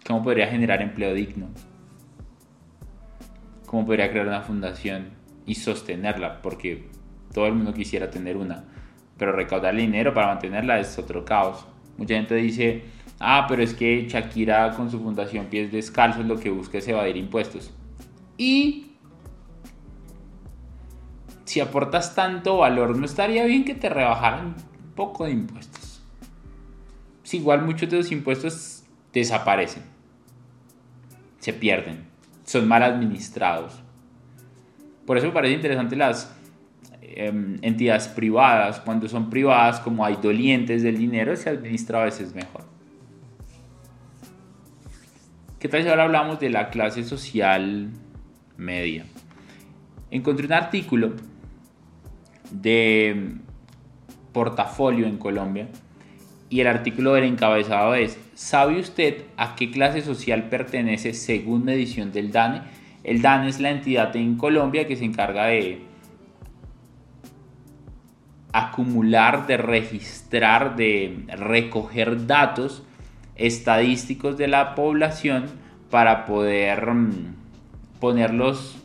¿Cómo 0.05 0.23
podría 0.23 0.47
generar 0.47 0.81
empleo 0.81 1.13
digno? 1.13 1.49
¿Cómo 3.65 3.85
podría 3.85 4.09
crear 4.11 4.27
una 4.27 4.41
fundación 4.41 5.11
y 5.45 5.55
sostenerla? 5.55 6.41
Porque 6.41 6.89
todo 7.33 7.47
el 7.47 7.53
mundo 7.53 7.73
quisiera 7.73 8.09
tener 8.09 8.37
una, 8.37 8.63
pero 9.17 9.31
recaudar 9.31 9.75
dinero 9.75 10.13
para 10.13 10.27
mantenerla 10.27 10.79
es 10.79 10.97
otro 10.97 11.25
caos. 11.25 11.65
Mucha 11.97 12.15
gente 12.15 12.35
dice, 12.35 12.83
ah, 13.19 13.45
pero 13.47 13.63
es 13.63 13.73
que 13.73 14.07
Shakira 14.07 14.73
con 14.75 14.89
su 14.89 14.99
fundación 14.99 15.47
Pies 15.47 15.71
Descalzos 15.71 16.25
lo 16.25 16.37
que 16.37 16.49
busca 16.49 16.77
es 16.77 16.87
evadir 16.87 17.17
impuestos. 17.17 17.73
Y 18.37 18.93
si 21.45 21.59
aportas 21.59 22.15
tanto 22.15 22.57
valor, 22.57 22.97
¿no 22.97 23.05
estaría 23.05 23.45
bien 23.45 23.65
que 23.65 23.75
te 23.75 23.89
rebajaran 23.89 24.47
un 24.47 24.91
poco 24.95 25.25
de 25.25 25.31
impuestos? 25.31 26.01
Si 27.23 27.37
igual 27.37 27.63
muchos 27.63 27.89
de 27.89 27.97
los 27.97 28.11
impuestos 28.11 28.83
desaparecen, 29.11 29.83
se 31.39 31.53
pierden, 31.53 32.05
son 32.43 32.67
mal 32.67 32.83
administrados. 32.83 33.81
Por 35.05 35.17
eso 35.17 35.27
me 35.27 35.33
parece 35.33 35.55
interesante 35.55 35.95
las 35.95 36.35
Em, 37.15 37.59
entidades 37.61 38.07
privadas. 38.07 38.79
Cuando 38.79 39.07
son 39.07 39.29
privadas, 39.29 39.79
como 39.79 40.03
hay 40.03 40.17
dolientes 40.21 40.81
del 40.81 40.97
dinero, 40.97 41.35
se 41.35 41.49
administra 41.49 42.01
a 42.01 42.05
veces 42.05 42.33
mejor. 42.33 42.63
¿Qué 45.59 45.69
tal 45.69 45.83
si 45.83 45.89
ahora 45.89 46.05
hablamos 46.05 46.39
de 46.39 46.49
la 46.49 46.69
clase 46.69 47.03
social 47.03 47.89
media? 48.57 49.05
Encontré 50.09 50.47
un 50.47 50.53
artículo 50.53 51.13
de 52.49 53.35
portafolio 54.31 55.05
en 55.05 55.17
Colombia 55.17 55.67
y 56.49 56.61
el 56.61 56.67
artículo 56.67 57.13
del 57.13 57.25
encabezado 57.25 57.93
es 57.93 58.17
¿Sabe 58.33 58.79
usted 58.79 59.25
a 59.37 59.55
qué 59.55 59.69
clase 59.69 60.01
social 60.01 60.49
pertenece 60.49 61.13
según 61.13 61.65
medición 61.65 62.11
del 62.11 62.31
DANE? 62.31 62.61
El 63.03 63.21
DANE 63.21 63.49
es 63.49 63.59
la 63.59 63.69
entidad 63.69 64.15
en 64.15 64.35
Colombia 64.35 64.87
que 64.87 64.95
se 64.95 65.05
encarga 65.05 65.45
de 65.45 65.92
acumular, 68.53 69.47
de 69.47 69.57
registrar, 69.57 70.75
de 70.75 71.25
recoger 71.27 72.27
datos 72.27 72.83
estadísticos 73.35 74.37
de 74.37 74.47
la 74.47 74.75
población 74.75 75.45
para 75.89 76.25
poder 76.25 76.91
mm, 76.93 77.35
ponerlos 77.99 78.77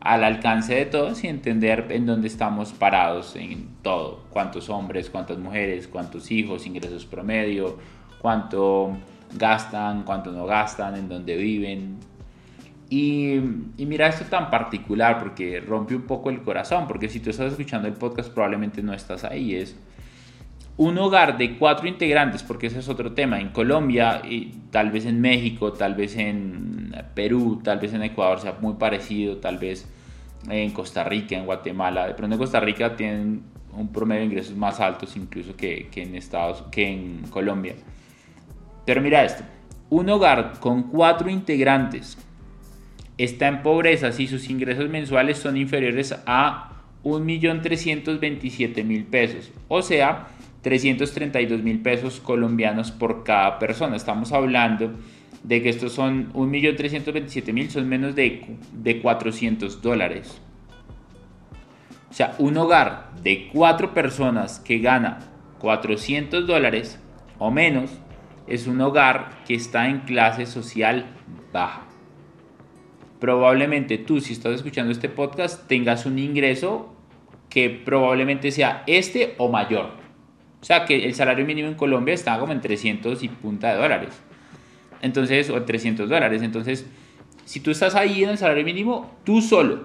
al 0.00 0.24
alcance 0.24 0.74
de 0.74 0.86
todos 0.86 1.22
y 1.22 1.28
entender 1.28 1.86
en 1.90 2.06
dónde 2.06 2.26
estamos 2.26 2.72
parados 2.72 3.36
en 3.36 3.68
todo, 3.82 4.24
cuántos 4.30 4.68
hombres, 4.68 5.08
cuántas 5.08 5.38
mujeres, 5.38 5.86
cuántos 5.86 6.32
hijos, 6.32 6.66
ingresos 6.66 7.06
promedio, 7.06 7.78
cuánto 8.18 8.96
gastan, 9.34 10.02
cuánto 10.02 10.32
no 10.32 10.44
gastan, 10.44 10.96
en 10.96 11.08
dónde 11.08 11.36
viven, 11.36 11.98
y, 12.94 13.40
mira 13.86 14.06
esto 14.06 14.26
tan 14.26 14.50
particular 14.50 15.18
porque 15.18 15.60
rompe 15.60 15.94
un 15.94 16.02
poco 16.02 16.28
el 16.28 16.42
corazón, 16.42 16.86
porque 16.86 17.08
si 17.08 17.20
tú 17.20 17.30
estás 17.30 17.52
escuchando 17.52 17.88
el 17.88 17.94
podcast 17.94 18.30
probablemente 18.30 18.82
no 18.82 18.92
estás 18.92 19.24
ahí. 19.24 19.54
Es 19.54 19.74
un 20.76 20.98
hogar 20.98 21.38
de 21.38 21.56
cuatro 21.56 21.88
integrantes, 21.88 22.42
porque 22.42 22.66
ese 22.66 22.80
es 22.80 22.90
otro 22.90 23.12
tema. 23.12 23.40
En 23.40 23.48
Colombia, 23.48 24.20
y 24.28 24.52
tal 24.70 24.90
vez 24.90 25.06
en 25.06 25.22
México, 25.22 25.72
tal 25.72 25.94
vez 25.94 26.16
en 26.16 26.94
Perú, 27.14 27.62
tal 27.64 27.78
vez 27.78 27.94
en 27.94 28.02
Ecuador 28.02 28.40
sea 28.40 28.58
muy 28.60 28.74
parecido, 28.74 29.38
tal 29.38 29.56
vez 29.56 29.88
en 30.50 30.70
Costa 30.72 31.02
Rica, 31.02 31.34
en 31.34 31.46
Guatemala. 31.46 32.08
De 32.08 32.12
pronto 32.12 32.34
en 32.34 32.40
Costa 32.40 32.60
Rica 32.60 32.94
tienen 32.94 33.42
un 33.74 33.88
promedio 33.90 34.20
de 34.20 34.26
ingresos 34.26 34.54
más 34.54 34.80
altos 34.80 35.16
incluso 35.16 35.56
que, 35.56 35.88
que 35.90 36.02
en 36.02 36.14
Estados, 36.14 36.62
que 36.70 36.92
en 36.92 37.22
Colombia. 37.30 37.74
Pero 38.84 39.00
mira 39.00 39.24
esto, 39.24 39.44
un 39.88 40.10
hogar 40.10 40.60
con 40.60 40.90
cuatro 40.90 41.30
integrantes 41.30 42.18
está 43.24 43.48
en 43.48 43.62
pobreza 43.62 44.12
si 44.12 44.26
sus 44.26 44.48
ingresos 44.50 44.88
mensuales 44.88 45.38
son 45.38 45.56
inferiores 45.56 46.14
a 46.26 46.72
1.327.000 47.04 49.06
pesos, 49.06 49.52
o 49.68 49.82
sea, 49.82 50.28
332.000 50.64 51.82
pesos 51.82 52.20
colombianos 52.20 52.92
por 52.92 53.24
cada 53.24 53.58
persona. 53.58 53.96
Estamos 53.96 54.32
hablando 54.32 54.92
de 55.42 55.62
que 55.62 55.68
estos 55.68 55.92
son 55.92 56.32
1.327.000, 56.32 57.68
son 57.68 57.88
menos 57.88 58.14
de, 58.14 58.56
de 58.72 59.00
400 59.00 59.82
dólares. 59.82 60.40
O 62.10 62.14
sea, 62.14 62.34
un 62.38 62.56
hogar 62.56 63.10
de 63.22 63.48
cuatro 63.52 63.94
personas 63.94 64.60
que 64.60 64.78
gana 64.78 65.18
400 65.58 66.46
dólares 66.46 67.00
o 67.38 67.50
menos 67.50 67.90
es 68.46 68.66
un 68.66 68.80
hogar 68.80 69.42
que 69.46 69.54
está 69.54 69.88
en 69.88 70.00
clase 70.00 70.46
social 70.46 71.06
baja 71.52 71.91
probablemente 73.22 73.98
tú, 73.98 74.20
si 74.20 74.32
estás 74.32 74.52
escuchando 74.52 74.90
este 74.90 75.08
podcast, 75.08 75.68
tengas 75.68 76.06
un 76.06 76.18
ingreso 76.18 76.92
que 77.48 77.70
probablemente 77.70 78.50
sea 78.50 78.82
este 78.88 79.36
o 79.38 79.48
mayor. 79.48 79.90
O 80.60 80.64
sea, 80.64 80.86
que 80.86 81.04
el 81.04 81.14
salario 81.14 81.46
mínimo 81.46 81.68
en 81.68 81.74
Colombia 81.74 82.14
está 82.14 82.36
como 82.40 82.52
en 82.52 82.60
300 82.60 83.22
y 83.22 83.28
punta 83.28 83.72
de 83.72 83.80
dólares. 83.80 84.20
Entonces, 85.02 85.50
o 85.50 85.62
300 85.62 86.08
dólares. 86.08 86.42
Entonces, 86.42 86.84
si 87.44 87.60
tú 87.60 87.70
estás 87.70 87.94
ahí 87.94 88.24
en 88.24 88.30
el 88.30 88.38
salario 88.38 88.64
mínimo, 88.64 89.16
tú 89.22 89.40
solo, 89.40 89.84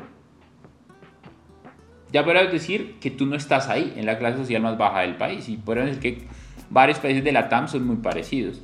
ya 2.12 2.26
podrás 2.26 2.52
decir 2.52 2.96
que 3.00 3.12
tú 3.12 3.28
no 3.28 3.36
estás 3.36 3.70
ahí, 3.70 3.94
en 3.98 4.08
la 4.08 4.18
clase 4.18 4.38
social 4.38 4.64
más 4.64 4.80
baja 4.80 5.02
del 5.02 5.16
país. 5.16 5.48
Y 5.48 5.58
podemos 5.58 5.96
decir 5.96 6.02
que 6.02 6.28
varios 6.72 6.98
países 6.98 7.24
de 7.24 7.32
la 7.32 7.50
TAM 7.50 7.68
son 7.68 7.86
muy 7.86 7.98
parecidos. 7.98 8.64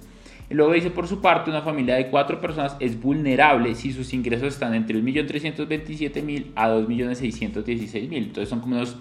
Luego 0.53 0.73
dice, 0.73 0.89
por 0.89 1.07
su 1.07 1.19
parte, 1.21 1.49
una 1.49 1.61
familia 1.61 1.95
de 1.95 2.07
cuatro 2.07 2.39
personas 2.39 2.75
es 2.79 2.99
vulnerable 2.99 3.75
si 3.75 3.91
sus 3.91 4.13
ingresos 4.13 4.49
están 4.49 4.73
entre 4.75 4.99
1.327.000 4.99 6.51
a 6.55 6.69
2.616.000. 6.69 8.17
Entonces 8.17 8.49
son 8.49 8.59
como 8.59 8.75
unos 8.75 8.97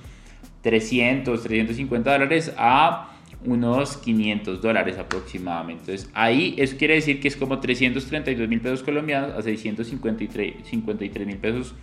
300, 0.62 1.42
350 1.42 2.12
dólares 2.12 2.52
a 2.56 3.08
unos 3.44 3.96
500 3.98 4.62
dólares 4.62 4.98
aproximadamente. 4.98 5.82
Entonces 5.82 6.10
ahí 6.14 6.54
eso 6.58 6.76
quiere 6.76 6.94
decir 6.94 7.20
que 7.20 7.28
es 7.28 7.36
como 7.36 7.60
332 7.60 8.48
mil 8.48 8.60
pesos 8.60 8.82
colombianos 8.82 9.32
a 9.32 9.42
653 9.42 11.26
mil 11.26 11.36
pesos 11.38 11.74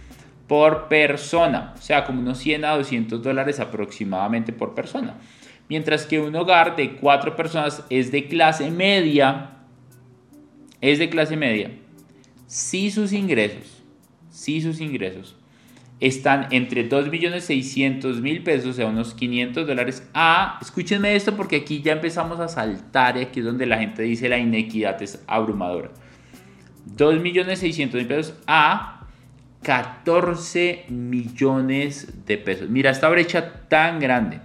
por 0.48 0.88
persona. 0.88 1.74
O 1.78 1.82
sea, 1.82 2.06
como 2.06 2.22
unos 2.22 2.40
100 2.40 2.66
a 2.66 2.76
200 2.76 3.22
dólares 3.22 3.60
aproximadamente 3.60 4.52
por 4.52 4.74
persona 4.74 5.16
mientras 5.70 6.06
que 6.06 6.20
un 6.20 6.36
hogar 6.36 6.76
de 6.76 6.96
cuatro 6.96 7.36
personas 7.36 7.86
es 7.90 8.12
de 8.12 8.28
clase 8.28 8.70
media, 8.72 9.59
es 10.82 11.00
de 11.00 11.10
clase 11.10 11.38
media, 11.38 11.72
si 12.48 12.92
sus 12.92 13.14
ingresos, 13.14 13.84
si 14.30 14.62
sus 14.62 14.80
ingresos 14.82 15.36
están 16.00 16.48
entre 16.52 16.90
2.600.000 16.90 18.44
pesos, 18.44 18.70
o 18.70 18.74
sea, 18.74 18.88
unos 18.88 19.14
500 19.14 19.68
dólares, 19.68 20.08
a, 20.14 20.58
escúchenme 20.62 21.16
esto 21.16 21.36
porque 21.36 21.58
aquí 21.58 21.82
ya 21.82 21.92
empezamos 21.92 22.40
a 22.40 22.48
saltar 22.48 23.18
y 23.18 23.22
aquí 23.22 23.42
es 23.42 23.46
donde 23.46 23.66
la 23.66 23.78
gente 23.78 24.04
dice 24.04 24.30
la 24.30 24.38
inequidad 24.38 25.02
es 25.04 25.24
abrumadora. 25.28 25.92
2.600.000 26.96 28.08
pesos 28.08 28.34
a 28.48 29.08
14 29.64 30.86
millones 30.90 32.26
de 32.26 32.38
pesos. 32.38 32.70
Mira 32.70 32.92
esta 32.92 33.10
brecha 33.10 33.68
tan 33.68 34.00
grande. 34.00 34.40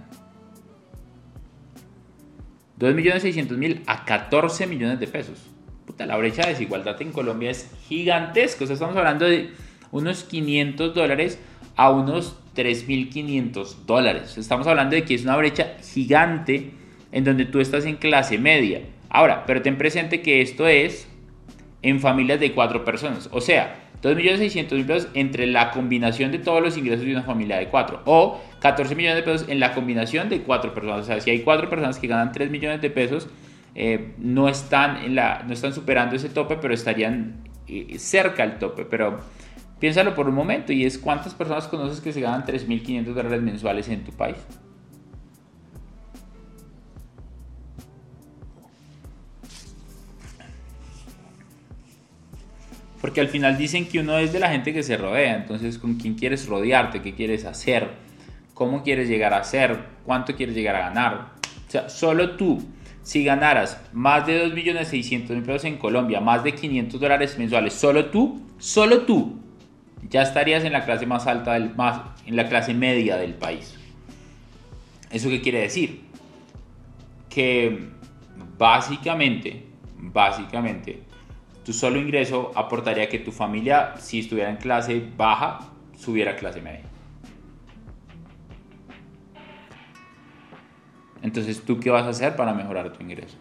2.600.000 2.79 3.83
a 3.87 4.03
14 4.03 4.67
millones 4.67 4.99
de 4.99 5.07
pesos. 5.07 5.54
Puta, 5.85 6.05
la 6.05 6.17
brecha 6.17 6.43
de 6.43 6.49
desigualdad 6.49 6.99
en 7.01 7.11
Colombia 7.11 7.51
es 7.51 7.71
gigantesca. 7.87 8.63
Estamos 8.63 8.95
hablando 8.95 9.25
de 9.25 9.51
unos 9.91 10.23
500 10.23 10.95
dólares 10.95 11.39
a 11.75 11.91
unos 11.91 12.37
3.500 12.55 13.85
dólares. 13.85 14.37
Estamos 14.37 14.65
hablando 14.67 14.95
de 14.95 15.03
que 15.03 15.13
es 15.13 15.23
una 15.23 15.37
brecha 15.37 15.77
gigante 15.83 16.71
en 17.11 17.23
donde 17.23 17.45
tú 17.45 17.59
estás 17.59 17.85
en 17.85 17.97
clase 17.97 18.37
media. 18.37 18.81
Ahora, 19.09 19.45
pero 19.45 19.61
ten 19.61 19.77
presente 19.77 20.21
que 20.21 20.41
esto 20.41 20.67
es 20.67 21.07
en 21.81 21.99
familias 21.99 22.39
de 22.39 22.51
cuatro 22.53 22.83
personas. 22.83 23.29
O 23.31 23.39
sea, 23.39 23.75
2.600.000 24.01 24.85
pesos 24.85 25.09
entre 25.13 25.47
la 25.47 25.71
combinación 25.71 26.31
de 26.31 26.39
todos 26.39 26.61
los 26.61 26.77
ingresos 26.77 27.05
de 27.05 27.11
una 27.11 27.23
familia 27.23 27.57
de 27.57 27.67
4 27.67 28.01
o 28.05 28.41
14 28.59 28.95
millones 28.95 29.17
de 29.17 29.23
pesos 29.23 29.47
en 29.49 29.59
la 29.59 29.73
combinación 29.73 30.29
de 30.29 30.41
4 30.41 30.73
personas. 30.73 31.01
O 31.01 31.03
sea, 31.03 31.21
si 31.21 31.29
hay 31.29 31.41
4 31.41 31.69
personas 31.69 31.99
que 31.99 32.07
ganan 32.07 32.31
3 32.31 32.49
millones 32.49 32.81
de 32.81 32.89
pesos, 32.89 33.27
eh, 33.75 34.13
no, 34.17 34.47
están 34.47 35.13
no 35.13 35.53
están 35.53 35.73
superando 35.73 36.15
ese 36.15 36.29
tope, 36.29 36.55
pero 36.55 36.73
estarían 36.73 37.43
eh, 37.67 37.99
cerca 37.99 38.43
al 38.43 38.57
tope. 38.57 38.85
Pero 38.85 39.19
piénsalo 39.79 40.15
por 40.15 40.29
un 40.29 40.35
momento 40.35 40.71
y 40.71 40.85
es 40.85 40.97
cuántas 40.97 41.33
personas 41.33 41.67
conoces 41.67 41.99
que 41.99 42.13
se 42.13 42.21
ganan 42.21 42.45
3.500 42.45 43.03
dólares 43.03 43.41
mensuales 43.41 43.89
en 43.89 44.03
tu 44.05 44.13
país. 44.13 44.37
¿Por 53.01 53.11
porque 53.11 53.21
al 53.21 53.27
final 53.27 53.57
dicen 53.57 53.87
que 53.87 53.99
uno 53.99 54.17
es 54.17 54.33
de 54.33 54.39
la 54.39 54.49
gente 54.49 54.73
que 54.73 54.81
se 54.81 54.97
rodea, 54.97 55.35
entonces 55.35 55.77
con 55.77 55.95
quién 55.95 56.15
quieres 56.15 56.47
rodearte, 56.47 57.01
qué 57.01 57.13
quieres 57.13 57.45
hacer, 57.45 57.89
cómo 58.55 58.81
quieres 58.81 59.07
llegar 59.07 59.33
a 59.33 59.43
ser, 59.43 59.77
cuánto 60.05 60.35
quieres 60.35 60.55
llegar 60.55 60.75
a 60.75 60.89
ganar. 60.89 61.33
O 61.67 61.71
sea, 61.71 61.87
solo 61.87 62.35
tú, 62.35 62.63
si 63.05 63.23
ganaras 63.23 63.79
más 63.93 64.25
de 64.25 64.47
2.600.000 64.47 65.45
pesos 65.45 65.65
en 65.65 65.77
Colombia, 65.77 66.21
más 66.21 66.43
de 66.43 66.55
500 66.55 66.99
dólares 66.99 67.37
mensuales, 67.37 67.73
solo 67.73 68.07
tú, 68.07 68.41
solo 68.57 69.01
tú, 69.01 69.37
ya 70.09 70.23
estarías 70.23 70.63
en 70.63 70.73
la 70.73 70.85
clase 70.85 71.05
más 71.05 71.27
alta, 71.27 71.53
del, 71.53 71.75
más, 71.75 72.01
en 72.25 72.35
la 72.35 72.49
clase 72.49 72.73
media 72.73 73.17
del 73.17 73.35
país. 73.35 73.75
¿Eso 75.11 75.29
qué 75.29 75.39
quiere 75.39 75.61
decir? 75.61 76.01
Que 77.29 77.89
básicamente, 78.57 79.67
básicamente, 79.97 81.03
tu 81.63 81.73
solo 81.73 81.99
ingreso 81.99 82.53
aportaría 82.55 83.07
que 83.07 83.19
tu 83.19 83.31
familia, 83.31 83.93
si 83.99 84.21
estuviera 84.21 84.49
en 84.49 84.57
clase 84.57 85.03
baja, 85.15 85.59
subiera 85.95 86.31
a 86.31 86.35
clase 86.37 86.59
media. 86.59 86.94
Entonces, 91.25 91.63
¿tú 91.65 91.79
qué 91.79 91.89
vas 91.89 92.05
a 92.05 92.09
hacer 92.09 92.35
para 92.35 92.53
mejorar 92.53 92.93
tu 92.93 93.01
ingreso? 93.01 93.35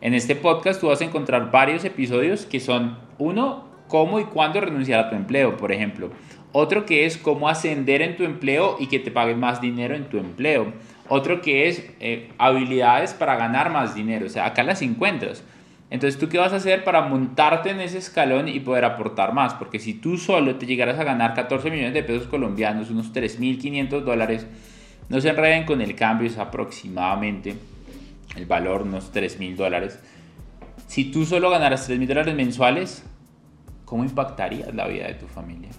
En 0.00 0.14
este 0.14 0.34
podcast 0.34 0.80
tú 0.80 0.88
vas 0.88 1.00
a 1.00 1.04
encontrar 1.04 1.52
varios 1.52 1.84
episodios 1.84 2.44
que 2.44 2.58
son, 2.58 2.98
uno, 3.18 3.68
cómo 3.86 4.18
y 4.18 4.24
cuándo 4.24 4.60
renunciar 4.60 4.98
a 4.98 5.08
tu 5.08 5.14
empleo, 5.14 5.56
por 5.56 5.70
ejemplo. 5.70 6.10
Otro 6.50 6.86
que 6.86 7.06
es 7.06 7.16
cómo 7.16 7.48
ascender 7.48 8.02
en 8.02 8.16
tu 8.16 8.24
empleo 8.24 8.78
y 8.80 8.88
que 8.88 8.98
te 8.98 9.12
paguen 9.12 9.38
más 9.38 9.60
dinero 9.60 9.94
en 9.94 10.08
tu 10.08 10.18
empleo. 10.18 10.72
Otro 11.08 11.40
que 11.40 11.68
es 11.68 11.88
eh, 12.00 12.32
habilidades 12.36 13.14
para 13.14 13.36
ganar 13.36 13.70
más 13.70 13.94
dinero. 13.94 14.26
O 14.26 14.28
sea, 14.28 14.46
acá 14.46 14.64
las 14.64 14.82
encuentras. 14.82 15.44
Entonces, 15.90 16.18
¿tú 16.18 16.28
qué 16.28 16.38
vas 16.38 16.52
a 16.52 16.56
hacer 16.56 16.82
para 16.82 17.02
montarte 17.02 17.70
en 17.70 17.80
ese 17.80 17.98
escalón 17.98 18.48
y 18.48 18.58
poder 18.58 18.84
aportar 18.84 19.34
más? 19.34 19.54
Porque 19.54 19.78
si 19.78 19.94
tú 19.94 20.16
solo 20.16 20.56
te 20.56 20.66
llegaras 20.66 20.98
a 20.98 21.04
ganar 21.04 21.34
14 21.34 21.70
millones 21.70 21.94
de 21.94 22.02
pesos 22.02 22.26
colombianos, 22.26 22.90
unos 22.90 23.12
3.500 23.12 24.00
dólares, 24.00 24.48
no 25.08 25.20
se 25.20 25.28
enreden 25.28 25.64
con 25.64 25.80
el 25.80 25.94
cambio, 25.94 26.26
es 26.26 26.38
aproximadamente 26.38 27.56
el 28.36 28.46
valor, 28.46 28.82
unos 28.82 29.12
3.000 29.12 29.56
dólares. 29.56 29.98
Si 30.86 31.10
tú 31.10 31.24
solo 31.24 31.50
ganaras 31.50 31.88
3.000 31.88 32.06
dólares 32.06 32.34
mensuales, 32.34 33.04
¿cómo 33.84 34.04
impactarías 34.04 34.74
la 34.74 34.86
vida 34.86 35.06
de 35.06 35.14
tu 35.14 35.26
familia? 35.26 35.70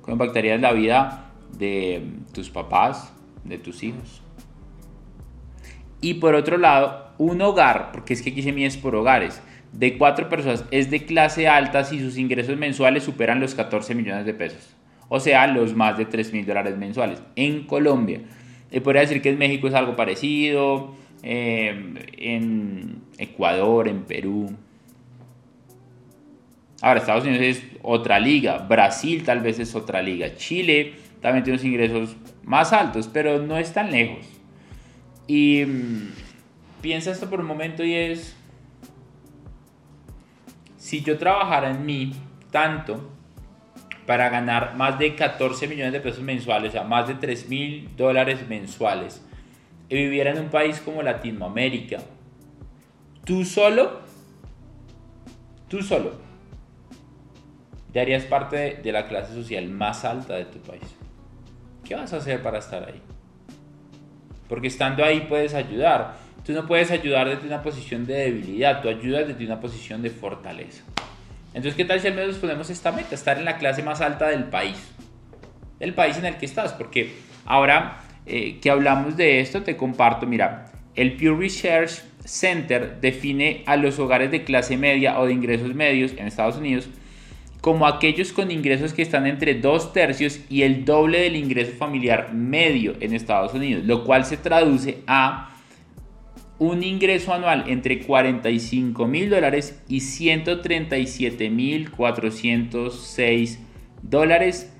¿Cómo 0.00 0.14
impactarías 0.14 0.60
la 0.60 0.72
vida 0.72 1.30
de 1.56 2.02
tus 2.32 2.50
papás, 2.50 3.12
de 3.44 3.58
tus 3.58 3.82
hijos? 3.82 4.22
Y 6.00 6.14
por 6.14 6.34
otro 6.34 6.58
lado, 6.58 7.12
un 7.18 7.40
hogar, 7.40 7.92
porque 7.92 8.14
es 8.14 8.22
que 8.22 8.30
aquí 8.30 8.42
se 8.42 8.52
mide 8.52 8.70
por 8.78 8.96
hogares, 8.96 9.40
de 9.72 9.96
cuatro 9.96 10.28
personas 10.28 10.64
es 10.70 10.90
de 10.90 11.06
clase 11.06 11.48
alta 11.48 11.84
si 11.84 11.98
sus 11.98 12.18
ingresos 12.18 12.56
mensuales 12.56 13.04
superan 13.04 13.40
los 13.40 13.54
14 13.54 13.94
millones 13.94 14.26
de 14.26 14.34
pesos. 14.34 14.76
O 15.08 15.20
sea, 15.20 15.46
los 15.46 15.74
más 15.74 15.98
de 15.98 16.06
3 16.06 16.32
mil 16.32 16.46
dólares 16.46 16.76
mensuales. 16.76 17.22
En 17.36 17.66
Colombia. 17.66 18.20
Y 18.72 18.80
podría 18.80 19.02
decir 19.02 19.20
que 19.20 19.28
en 19.28 19.38
México 19.38 19.68
es 19.68 19.74
algo 19.74 19.94
parecido, 19.94 20.94
eh, 21.22 22.08
en 22.16 23.02
Ecuador, 23.18 23.86
en 23.86 24.02
Perú. 24.02 24.56
Ahora, 26.80 27.00
Estados 27.00 27.24
Unidos 27.24 27.42
es 27.42 27.62
otra 27.82 28.18
liga, 28.18 28.58
Brasil 28.58 29.22
tal 29.22 29.40
vez 29.40 29.58
es 29.60 29.74
otra 29.76 30.02
liga, 30.02 30.34
Chile 30.34 30.94
también 31.20 31.44
tiene 31.44 31.58
unos 31.58 31.64
ingresos 31.64 32.16
más 32.42 32.72
altos, 32.72 33.08
pero 33.12 33.40
no 33.40 33.56
es 33.56 33.72
tan 33.72 33.92
lejos. 33.92 34.26
Y 35.28 35.64
mm, 35.64 36.12
piensa 36.80 37.12
esto 37.12 37.30
por 37.30 37.40
un 37.40 37.46
momento 37.46 37.84
y 37.84 37.94
es, 37.94 38.34
si 40.76 41.02
yo 41.02 41.18
trabajara 41.18 41.70
en 41.70 41.86
mí 41.86 42.12
tanto 42.50 43.08
para 44.06 44.28
ganar 44.28 44.76
más 44.76 44.98
de 44.98 45.14
14 45.14 45.68
millones 45.68 45.92
de 45.92 46.00
pesos 46.00 46.22
mensuales, 46.22 46.70
o 46.70 46.72
sea, 46.72 46.84
más 46.84 47.08
de 47.08 47.14
3 47.14 47.48
mil 47.48 47.88
dólares 47.96 48.46
mensuales, 48.48 49.24
y 49.88 49.94
viviera 49.94 50.30
en 50.30 50.38
un 50.38 50.48
país 50.48 50.80
como 50.80 51.02
Latinoamérica, 51.02 51.98
tú 53.24 53.44
solo, 53.44 54.00
tú 55.68 55.82
solo, 55.82 56.12
ya 57.92 58.02
harías 58.02 58.24
parte 58.24 58.80
de 58.82 58.92
la 58.92 59.06
clase 59.06 59.34
social 59.34 59.68
más 59.68 60.04
alta 60.04 60.34
de 60.34 60.46
tu 60.46 60.58
país. 60.60 60.82
¿Qué 61.84 61.94
vas 61.94 62.12
a 62.12 62.16
hacer 62.18 62.42
para 62.42 62.58
estar 62.58 62.84
ahí? 62.88 63.02
Porque 64.48 64.68
estando 64.68 65.04
ahí 65.04 65.26
puedes 65.28 65.54
ayudar. 65.54 66.16
Tú 66.44 66.52
no 66.52 66.66
puedes 66.66 66.90
ayudar 66.90 67.28
desde 67.28 67.46
una 67.46 67.62
posición 67.62 68.06
de 68.06 68.14
debilidad, 68.14 68.82
tú 68.82 68.88
ayudas 68.88 69.28
desde 69.28 69.44
una 69.44 69.60
posición 69.60 70.02
de 70.02 70.10
fortaleza. 70.10 70.82
Entonces, 71.54 71.74
¿qué 71.74 71.84
tal 71.84 72.00
si 72.00 72.08
al 72.08 72.14
menos 72.14 72.36
ponemos 72.36 72.70
esta 72.70 72.92
meta? 72.92 73.14
Estar 73.14 73.38
en 73.38 73.44
la 73.44 73.58
clase 73.58 73.82
más 73.82 74.00
alta 74.00 74.28
del 74.28 74.44
país. 74.44 74.76
Del 75.78 75.94
país 75.94 76.16
en 76.16 76.24
el 76.24 76.36
que 76.36 76.46
estás. 76.46 76.72
Porque 76.72 77.14
ahora 77.44 78.00
eh, 78.26 78.58
que 78.60 78.70
hablamos 78.70 79.16
de 79.16 79.40
esto, 79.40 79.62
te 79.62 79.76
comparto, 79.76 80.26
mira, 80.26 80.72
el 80.94 81.16
Pew 81.16 81.36
Research 81.36 82.02
Center 82.24 83.00
define 83.00 83.64
a 83.66 83.76
los 83.76 83.98
hogares 83.98 84.30
de 84.30 84.44
clase 84.44 84.76
media 84.76 85.18
o 85.18 85.26
de 85.26 85.32
ingresos 85.32 85.74
medios 85.74 86.12
en 86.12 86.26
Estados 86.26 86.56
Unidos 86.56 86.88
como 87.62 87.86
aquellos 87.86 88.32
con 88.32 88.50
ingresos 88.50 88.92
que 88.92 89.02
están 89.02 89.24
entre 89.26 89.54
dos 89.54 89.92
tercios 89.92 90.40
y 90.50 90.62
el 90.62 90.84
doble 90.84 91.20
del 91.20 91.36
ingreso 91.36 91.72
familiar 91.78 92.34
medio 92.34 92.94
en 92.98 93.14
Estados 93.14 93.54
Unidos, 93.54 93.84
lo 93.84 94.04
cual 94.04 94.24
se 94.24 94.36
traduce 94.36 94.98
a 95.06 95.51
un 96.58 96.82
ingreso 96.82 97.32
anual 97.32 97.64
entre 97.68 98.00
45 98.00 99.06
mil 99.06 99.30
dólares 99.30 99.82
y 99.88 100.00
137 100.00 101.50
mil 101.50 101.90
406 101.90 103.58
dólares 104.02 104.72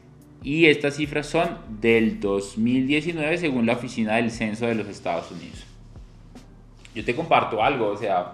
y 0.43 0.67
estas 0.67 0.97
cifras 0.97 1.27
son 1.27 1.59
del 1.81 2.21
2019 2.21 3.39
según 3.39 3.67
la 3.67 3.75
oficina 3.75 4.17
del 4.17 4.31
censo 4.31 4.67
de 4.67 4.75
los 4.75 4.89
Estados 4.89 5.31
Unidos. 5.31 5.65
Yo 6.95 7.05
te 7.05 7.15
comparto 7.15 7.63
algo, 7.63 7.89
o 7.89 7.97
sea, 7.97 8.33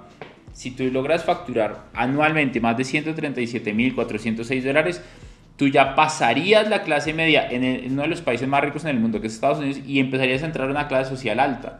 si 0.53 0.73
tú 0.73 0.85
logras 0.85 1.25
facturar 1.25 1.85
anualmente 1.95 2.61
más 2.61 2.77
de 2.77 2.83
137.406 2.83 4.63
dólares, 4.63 5.03
tú 5.57 5.69
ya 5.69 5.95
pasarías 5.95 6.69
la 6.69 6.83
clase 6.83 7.13
media 7.13 7.49
en, 7.49 7.93
uno 7.93 8.03
de 8.03 8.09
los 8.09 8.23
países 8.23 8.49
más 8.49 8.63
ricos 8.63 8.85
en 8.85 8.91
el 8.91 9.01
mundo, 9.01 9.21
que 9.21 9.27
es 9.27 9.35
Estados 9.35 9.59
Unidos, 9.59 9.81
y 9.87 10.01
empezarías 10.01 10.43
a 10.43 10.47
entrar 10.47 10.69
a 10.69 10.71
una 10.71 10.89
clase 10.89 11.11
social 11.11 11.39
alta. 11.39 11.79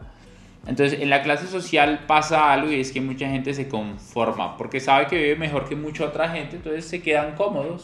Entonces, 0.67 0.99
en 0.99 1.09
la 1.09 1.23
clase 1.23 1.47
social 1.47 2.05
pasa 2.05 2.51
algo 2.51 2.71
y 2.71 2.79
es 2.79 2.91
que 2.91 3.01
mucha 3.01 3.27
gente 3.29 3.53
se 3.53 3.67
conforma 3.67 4.57
porque 4.57 4.79
sabe 4.79 5.07
que 5.07 5.17
vive 5.17 5.35
mejor 5.35 5.67
que 5.67 5.75
mucha 5.75 6.05
otra 6.05 6.29
gente, 6.29 6.57
entonces 6.57 6.85
se 6.85 7.01
quedan 7.01 7.35
cómodos 7.35 7.81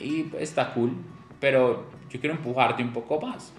y 0.00 0.26
está 0.38 0.74
cool. 0.74 0.92
Pero 1.40 1.90
yo 2.10 2.20
quiero 2.20 2.34
empujarte 2.34 2.82
un 2.82 2.92
poco 2.92 3.20
más. 3.20 3.52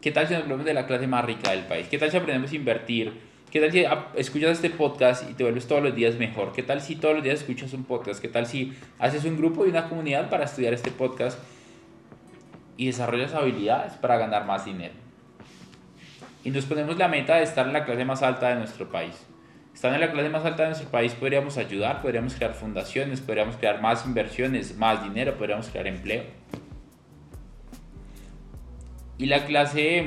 ¿Qué 0.00 0.10
tal 0.10 0.26
si 0.26 0.34
nos 0.34 0.42
hablamos 0.42 0.64
de 0.64 0.74
la 0.74 0.86
clase 0.86 1.06
más 1.06 1.24
rica 1.24 1.50
del 1.50 1.64
país? 1.64 1.86
¿Qué 1.88 1.98
tal 1.98 2.10
si 2.10 2.16
aprendemos 2.16 2.52
a 2.52 2.56
invertir? 2.56 3.12
¿Qué 3.50 3.60
tal 3.60 3.70
si 3.70 3.84
escuchas 4.16 4.50
este 4.50 4.68
podcast 4.68 5.30
y 5.30 5.34
te 5.34 5.44
vuelves 5.44 5.68
todos 5.68 5.82
los 5.82 5.94
días 5.94 6.16
mejor? 6.16 6.52
¿Qué 6.52 6.64
tal 6.64 6.80
si 6.80 6.96
todos 6.96 7.14
los 7.14 7.22
días 7.22 7.38
escuchas 7.40 7.72
un 7.72 7.84
podcast? 7.84 8.20
¿Qué 8.20 8.28
tal 8.28 8.46
si 8.46 8.72
haces 8.98 9.24
un 9.24 9.36
grupo 9.36 9.64
y 9.64 9.68
una 9.70 9.88
comunidad 9.88 10.28
para 10.28 10.44
estudiar 10.44 10.74
este 10.74 10.90
podcast 10.90 11.38
y 12.76 12.86
desarrollas 12.86 13.32
habilidades 13.32 13.92
para 13.94 14.18
ganar 14.18 14.44
más 14.44 14.64
dinero? 14.64 15.03
Y 16.44 16.50
nos 16.50 16.66
ponemos 16.66 16.98
la 16.98 17.08
meta 17.08 17.36
de 17.36 17.42
estar 17.42 17.66
en 17.66 17.72
la 17.72 17.84
clase 17.84 18.04
más 18.04 18.22
alta 18.22 18.50
de 18.50 18.56
nuestro 18.56 18.88
país. 18.90 19.14
Estando 19.74 19.96
en 19.96 20.02
la 20.02 20.12
clase 20.12 20.28
más 20.28 20.44
alta 20.44 20.62
de 20.64 20.68
nuestro 20.68 20.90
país 20.90 21.12
podríamos 21.14 21.56
ayudar, 21.56 22.00
podríamos 22.00 22.34
crear 22.34 22.54
fundaciones, 22.54 23.20
podríamos 23.20 23.56
crear 23.56 23.80
más 23.80 24.06
inversiones, 24.06 24.76
más 24.76 25.02
dinero, 25.02 25.36
podríamos 25.36 25.68
crear 25.68 25.86
empleo. 25.86 26.24
Y 29.16 29.26
la 29.26 29.46
clase 29.46 30.06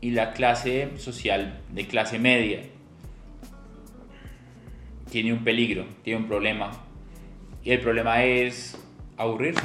y 0.00 0.10
la 0.10 0.32
clase 0.32 0.92
social 0.98 1.60
de 1.70 1.86
clase 1.86 2.18
media 2.18 2.62
tiene 5.10 5.32
un 5.32 5.42
peligro, 5.42 5.86
tiene 6.04 6.20
un 6.20 6.28
problema. 6.28 6.70
Y 7.64 7.72
el 7.72 7.80
problema 7.80 8.22
es 8.22 8.78
aburrirse. 9.16 9.62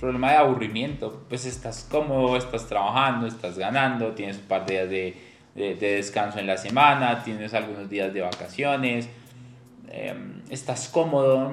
Problema 0.00 0.30
de 0.30 0.36
aburrimiento. 0.38 1.24
Pues 1.28 1.44
estás 1.46 1.86
cómodo, 1.90 2.36
estás 2.36 2.66
trabajando, 2.66 3.26
estás 3.26 3.58
ganando, 3.58 4.12
tienes 4.12 4.38
un 4.38 4.44
par 4.44 4.66
de 4.66 4.86
días 4.86 5.14
de, 5.54 5.74
de, 5.74 5.96
descanso 5.96 6.38
en 6.38 6.46
la 6.46 6.56
semana, 6.56 7.22
tienes 7.22 7.54
algunos 7.54 7.88
días 7.90 8.12
de 8.14 8.22
vacaciones, 8.22 9.08
em, 9.90 10.42
estás 10.48 10.88
cómodo, 10.88 11.52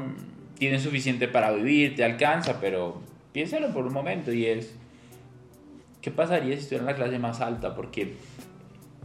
tienes 0.58 0.84
suficiente 0.84 1.28
para 1.28 1.52
vivir, 1.52 1.96
te 1.96 2.04
alcanza, 2.04 2.60
pero 2.62 3.02
piénsalo 3.34 3.74
por 3.74 3.86
un 3.86 3.94
momento 3.94 4.32
y 4.32 4.46
es 4.46 4.74
¿Qué 6.08 6.12
pasaría 6.12 6.56
si 6.56 6.62
estuviera 6.62 6.84
en 6.84 6.88
la 6.88 6.96
clase 6.96 7.20
más 7.20 7.42
alta? 7.42 7.76
Porque 7.76 8.14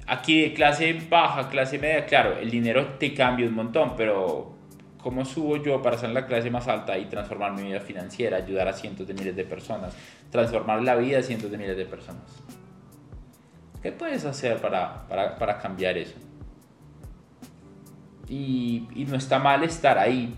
aquí 0.06 0.40
de 0.40 0.52
clase 0.52 0.96
baja, 1.10 1.48
clase 1.48 1.76
media, 1.80 2.06
claro, 2.06 2.38
el 2.38 2.48
dinero 2.48 2.86
te 2.98 3.12
cambia 3.12 3.44
un 3.48 3.54
montón, 3.54 3.94
pero 3.96 4.51
¿cómo 5.02 5.24
subo 5.24 5.56
yo 5.56 5.82
para 5.82 5.96
estar 5.96 6.08
en 6.08 6.14
la 6.14 6.26
clase 6.26 6.50
más 6.50 6.68
alta 6.68 6.96
y 6.98 7.06
transformar 7.06 7.52
mi 7.52 7.62
vida 7.62 7.80
financiera, 7.80 8.38
ayudar 8.38 8.68
a 8.68 8.72
cientos 8.72 9.06
de 9.06 9.14
miles 9.14 9.36
de 9.36 9.44
personas, 9.44 9.94
transformar 10.30 10.82
la 10.82 10.96
vida 10.96 11.18
de 11.18 11.22
cientos 11.22 11.50
de 11.50 11.58
miles 11.58 11.76
de 11.76 11.84
personas? 11.84 12.22
¿Qué 13.82 13.92
puedes 13.92 14.24
hacer 14.24 14.58
para, 14.58 15.06
para, 15.08 15.36
para 15.36 15.58
cambiar 15.58 15.98
eso? 15.98 16.14
y, 18.32 18.88
y 18.94 19.04
no 19.04 19.16
está 19.16 19.38
mal 19.38 19.62
estar 19.62 19.98
ahí. 19.98 20.34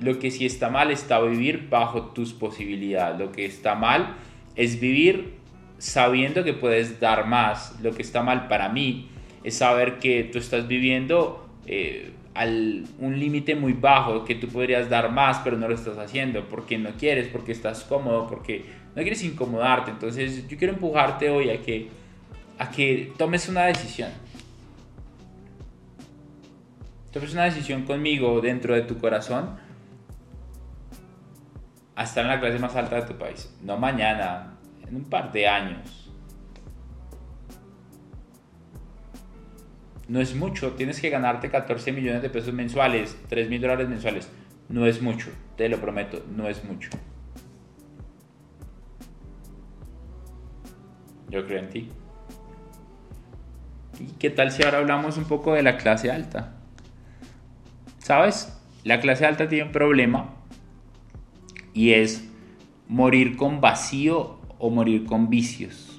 Lo 0.00 0.18
que 0.18 0.30
sí 0.30 0.46
está 0.46 0.68
mal 0.68 0.90
está 0.90 1.20
vivir 1.20 1.68
bajo 1.68 2.06
tus 2.06 2.32
posibilidades. 2.32 3.18
Lo 3.18 3.30
que 3.30 3.46
está 3.46 3.74
mal 3.76 4.16
es 4.56 4.80
vivir 4.80 5.34
sabiendo 5.78 6.42
que 6.42 6.54
puedes 6.54 6.98
dar 6.98 7.26
más. 7.26 7.78
Lo 7.80 7.92
que 7.92 8.02
está 8.02 8.22
mal 8.22 8.48
para 8.48 8.68
mí 8.68 9.10
es 9.44 9.58
saber 9.58 9.98
que 9.98 10.24
tú 10.24 10.38
estás 10.38 10.66
viviendo 10.66 11.48
eh, 11.66 12.12
un 12.46 13.18
límite 13.18 13.54
muy 13.54 13.72
bajo, 13.72 14.24
que 14.24 14.34
tú 14.34 14.48
podrías 14.48 14.88
dar 14.88 15.10
más, 15.10 15.38
pero 15.38 15.56
no 15.56 15.68
lo 15.68 15.74
estás 15.74 15.98
haciendo 15.98 16.48
porque 16.48 16.78
no 16.78 16.90
quieres, 16.92 17.28
porque 17.28 17.52
estás 17.52 17.84
cómodo, 17.84 18.26
porque 18.26 18.64
no 18.94 19.02
quieres 19.02 19.22
incomodarte. 19.22 19.90
Entonces 19.90 20.48
yo 20.48 20.56
quiero 20.56 20.74
empujarte 20.74 21.28
hoy 21.30 21.50
a 21.50 21.60
que, 21.60 21.88
a 22.58 22.70
que 22.70 23.12
tomes 23.18 23.48
una 23.48 23.64
decisión. 23.64 24.10
Tomes 27.12 27.32
una 27.32 27.44
decisión 27.44 27.82
conmigo 27.82 28.40
dentro 28.40 28.74
de 28.74 28.82
tu 28.82 28.98
corazón 28.98 29.58
a 31.96 32.04
estar 32.04 32.24
en 32.24 32.30
la 32.30 32.40
clase 32.40 32.58
más 32.58 32.74
alta 32.76 32.96
de 32.96 33.02
tu 33.02 33.18
país. 33.18 33.52
No 33.62 33.76
mañana, 33.76 34.54
en 34.88 34.96
un 34.96 35.04
par 35.04 35.30
de 35.32 35.46
años. 35.46 35.99
No 40.10 40.20
es 40.20 40.34
mucho, 40.34 40.72
tienes 40.72 41.00
que 41.00 41.08
ganarte 41.08 41.50
14 41.50 41.92
millones 41.92 42.20
de 42.20 42.30
pesos 42.30 42.52
mensuales, 42.52 43.16
3 43.28 43.48
mil 43.48 43.60
dólares 43.60 43.88
mensuales. 43.88 44.28
No 44.68 44.84
es 44.84 45.00
mucho, 45.00 45.30
te 45.56 45.68
lo 45.68 45.80
prometo, 45.80 46.24
no 46.34 46.48
es 46.48 46.64
mucho. 46.64 46.90
Yo 51.28 51.46
creo 51.46 51.60
en 51.60 51.68
ti. 51.68 51.88
¿Y 54.00 54.06
qué 54.18 54.30
tal 54.30 54.50
si 54.50 54.64
ahora 54.64 54.78
hablamos 54.78 55.16
un 55.16 55.26
poco 55.26 55.54
de 55.54 55.62
la 55.62 55.76
clase 55.76 56.10
alta? 56.10 56.56
¿Sabes? 57.98 58.52
La 58.82 58.98
clase 58.98 59.26
alta 59.26 59.48
tiene 59.48 59.66
un 59.66 59.72
problema 59.72 60.34
y 61.72 61.92
es 61.92 62.28
morir 62.88 63.36
con 63.36 63.60
vacío 63.60 64.40
o 64.58 64.70
morir 64.70 65.06
con 65.06 65.30
vicios. 65.30 65.89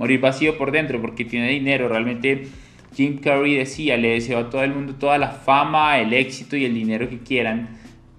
Morir 0.00 0.18
vacío 0.18 0.56
por 0.56 0.72
dentro 0.72 0.98
porque 0.98 1.26
tiene 1.26 1.50
dinero. 1.50 1.86
Realmente 1.86 2.48
Jim 2.96 3.18
Carrey 3.18 3.56
decía, 3.56 3.98
le 3.98 4.12
deseo 4.12 4.38
a 4.38 4.48
todo 4.48 4.64
el 4.64 4.72
mundo 4.72 4.94
toda 4.94 5.18
la 5.18 5.28
fama, 5.28 5.98
el 5.98 6.14
éxito 6.14 6.56
y 6.56 6.64
el 6.64 6.72
dinero 6.72 7.06
que 7.10 7.18
quieran, 7.18 7.68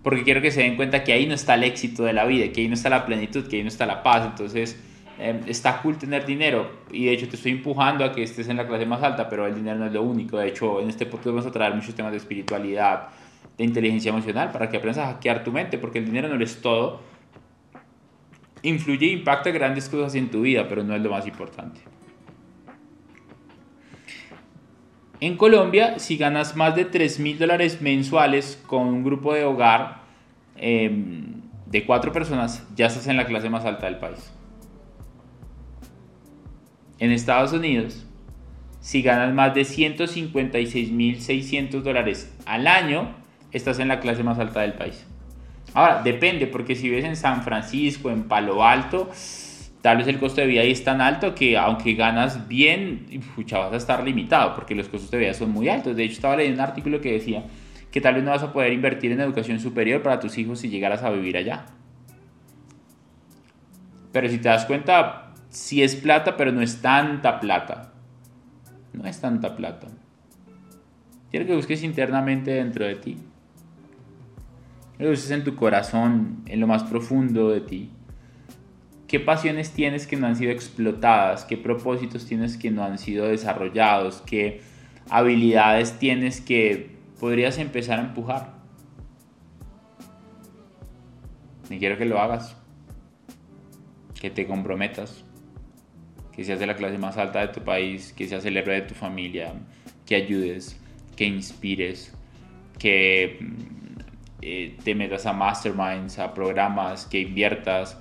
porque 0.03 0.21
quiero 0.21 0.43
que 0.43 0.51
se 0.51 0.61
den 0.61 0.75
cuenta 0.75 1.03
que 1.03 1.11
ahí 1.11 1.25
no 1.25 1.33
está 1.33 1.55
el 1.55 1.63
éxito 1.63 2.03
de 2.03 2.13
la 2.13 2.25
vida, 2.25 2.51
que 2.51 2.61
ahí 2.61 2.67
no 2.67 2.75
está 2.75 2.89
la 2.89 3.03
plenitud, 3.03 3.47
que 3.47 3.55
ahí 3.55 3.63
no 3.63 3.69
está 3.69 3.87
la 3.87 4.03
paz. 4.03 4.27
Entonces, 4.27 4.79
em, 5.17 5.39
está 5.47 5.81
cool 5.81 5.97
tener 5.97 6.23
dinero 6.23 6.69
y 6.91 7.05
de 7.05 7.13
hecho 7.13 7.27
te 7.27 7.35
estoy 7.35 7.53
empujando 7.53 8.05
a 8.05 8.11
que 8.11 8.21
estés 8.21 8.47
en 8.47 8.57
la 8.57 8.67
clase 8.67 8.85
más 8.85 9.01
alta, 9.01 9.27
pero 9.27 9.47
el 9.47 9.55
dinero 9.55 9.79
no 9.79 9.87
es 9.87 9.91
lo 9.91 10.03
único. 10.03 10.37
De 10.37 10.49
hecho, 10.49 10.81
en 10.81 10.89
este 10.89 11.07
podcast 11.07 11.29
vamos 11.29 11.45
a 11.47 11.51
traer 11.51 11.73
muchos 11.73 11.95
temas 11.95 12.11
de 12.11 12.19
espiritualidad, 12.19 13.07
de 13.57 13.63
inteligencia 13.63 14.09
emocional, 14.09 14.51
para 14.51 14.69
que 14.69 14.77
aprendas 14.77 15.03
a 15.03 15.13
hackear 15.13 15.43
tu 15.43 15.51
mente, 15.51 15.79
porque 15.79 15.97
el 15.97 16.05
dinero 16.05 16.27
no 16.27 16.43
es 16.43 16.61
todo. 16.61 17.01
Influye 18.63 19.07
e 19.07 19.13
impacta 19.13 19.51
grandes 19.51 19.89
cosas 19.89 20.15
en 20.15 20.29
tu 20.29 20.41
vida, 20.41 20.67
pero 20.67 20.83
no 20.83 20.95
es 20.95 21.01
lo 21.01 21.09
más 21.09 21.25
importante. 21.25 21.81
En 25.19 25.37
Colombia, 25.37 25.99
si 25.99 26.17
ganas 26.17 26.55
más 26.55 26.75
de 26.75 26.85
3 26.85 27.19
mil 27.19 27.37
dólares 27.37 27.79
mensuales 27.79 28.61
con 28.65 28.87
un 28.87 29.03
grupo 29.03 29.35
de 29.35 29.45
hogar 29.45 30.01
em, 30.57 31.41
de 31.67 31.85
cuatro 31.85 32.11
personas, 32.11 32.67
ya 32.75 32.87
estás 32.87 33.05
en 33.07 33.17
la 33.17 33.25
clase 33.25 33.47
más 33.47 33.63
alta 33.63 33.85
del 33.85 33.97
país. 33.97 34.33
En 36.97 37.11
Estados 37.11 37.53
Unidos, 37.53 38.05
si 38.79 39.03
ganas 39.03 39.31
más 39.31 39.53
de 39.53 39.63
156 39.63 40.91
mil 40.91 41.21
600 41.21 41.83
dólares 41.83 42.35
al 42.47 42.65
año, 42.65 43.13
estás 43.51 43.77
en 43.77 43.89
la 43.89 43.99
clase 43.99 44.23
más 44.23 44.39
alta 44.39 44.61
del 44.61 44.73
país. 44.73 45.05
Ahora, 45.73 46.01
depende, 46.03 46.47
porque 46.47 46.75
si 46.75 46.89
vives 46.89 47.05
en 47.05 47.15
San 47.15 47.43
Francisco, 47.43 48.09
en 48.09 48.23
Palo 48.23 48.63
Alto, 48.63 49.09
tal 49.81 49.97
vez 49.97 50.07
el 50.07 50.19
costo 50.19 50.41
de 50.41 50.47
vida 50.47 50.61
ahí 50.61 50.71
es 50.71 50.83
tan 50.83 50.99
alto 50.99 51.33
que 51.33 51.57
aunque 51.57 51.93
ganas 51.93 52.47
bien, 52.47 53.07
pucha, 53.35 53.59
vas 53.59 53.73
a 53.73 53.77
estar 53.77 54.03
limitado, 54.03 54.53
porque 54.53 54.75
los 54.75 54.89
costos 54.89 55.11
de 55.11 55.19
vida 55.19 55.33
son 55.33 55.51
muy 55.51 55.69
altos. 55.69 55.95
De 55.95 56.03
hecho, 56.03 56.15
estaba 56.15 56.35
leyendo 56.35 56.61
un 56.61 56.67
artículo 56.67 56.99
que 56.99 57.13
decía 57.13 57.45
que 57.89 58.01
tal 58.01 58.15
vez 58.15 58.23
no 58.23 58.31
vas 58.31 58.43
a 58.43 58.51
poder 58.51 58.73
invertir 58.73 59.11
en 59.11 59.21
educación 59.21 59.59
superior 59.59 60.01
para 60.01 60.19
tus 60.19 60.37
hijos 60.37 60.59
si 60.59 60.69
llegaras 60.69 61.03
a 61.03 61.09
vivir 61.09 61.37
allá. 61.37 61.65
Pero 64.11 64.27
si 64.27 64.39
te 64.39 64.49
das 64.49 64.65
cuenta, 64.65 65.33
sí 65.49 65.81
es 65.83 65.95
plata, 65.95 66.35
pero 66.35 66.51
no 66.51 66.61
es 66.61 66.81
tanta 66.81 67.39
plata. 67.39 67.93
No 68.91 69.05
es 69.05 69.21
tanta 69.21 69.55
plata. 69.55 69.87
Quiero 71.29 71.45
que 71.45 71.55
busques 71.55 71.81
internamente 71.83 72.51
dentro 72.51 72.85
de 72.85 72.95
ti 72.95 73.17
lo 75.01 75.33
en 75.33 75.43
tu 75.43 75.55
corazón, 75.55 76.43
en 76.45 76.59
lo 76.59 76.67
más 76.67 76.83
profundo 76.83 77.49
de 77.49 77.61
ti. 77.61 77.89
¿Qué 79.07 79.19
pasiones 79.19 79.71
tienes 79.71 80.07
que 80.07 80.15
no 80.15 80.27
han 80.27 80.35
sido 80.35 80.51
explotadas? 80.51 81.43
¿Qué 81.43 81.57
propósitos 81.57 82.25
tienes 82.25 82.55
que 82.55 82.71
no 82.71 82.83
han 82.83 82.97
sido 82.97 83.27
desarrollados? 83.27 84.21
¿Qué 84.25 84.61
habilidades 85.09 85.97
tienes 85.97 86.39
que 86.39 86.91
podrías 87.19 87.57
empezar 87.57 87.99
a 87.99 88.03
empujar? 88.03 88.53
Y 91.69 91.77
quiero 91.79 91.97
que 91.97 92.05
lo 92.05 92.19
hagas. 92.19 92.55
Que 94.19 94.29
te 94.29 94.45
comprometas. 94.45 95.25
Que 96.31 96.43
seas 96.43 96.59
de 96.59 96.67
la 96.67 96.75
clase 96.75 96.97
más 96.99 97.17
alta 97.17 97.41
de 97.41 97.47
tu 97.47 97.61
país. 97.61 98.13
Que 98.13 98.27
seas 98.27 98.45
el 98.45 98.55
héroe 98.55 98.75
de 98.75 98.81
tu 98.83 98.93
familia. 98.93 99.53
Que 100.05 100.15
ayudes. 100.15 100.79
Que 101.15 101.25
inspires. 101.25 102.13
Que 102.77 103.39
eh, 104.41 104.77
te 104.83 104.95
metas 104.95 105.25
a 105.25 105.33
masterminds, 105.33 106.17
a 106.17 106.33
programas, 106.33 107.05
que 107.05 107.19
inviertas 107.19 107.97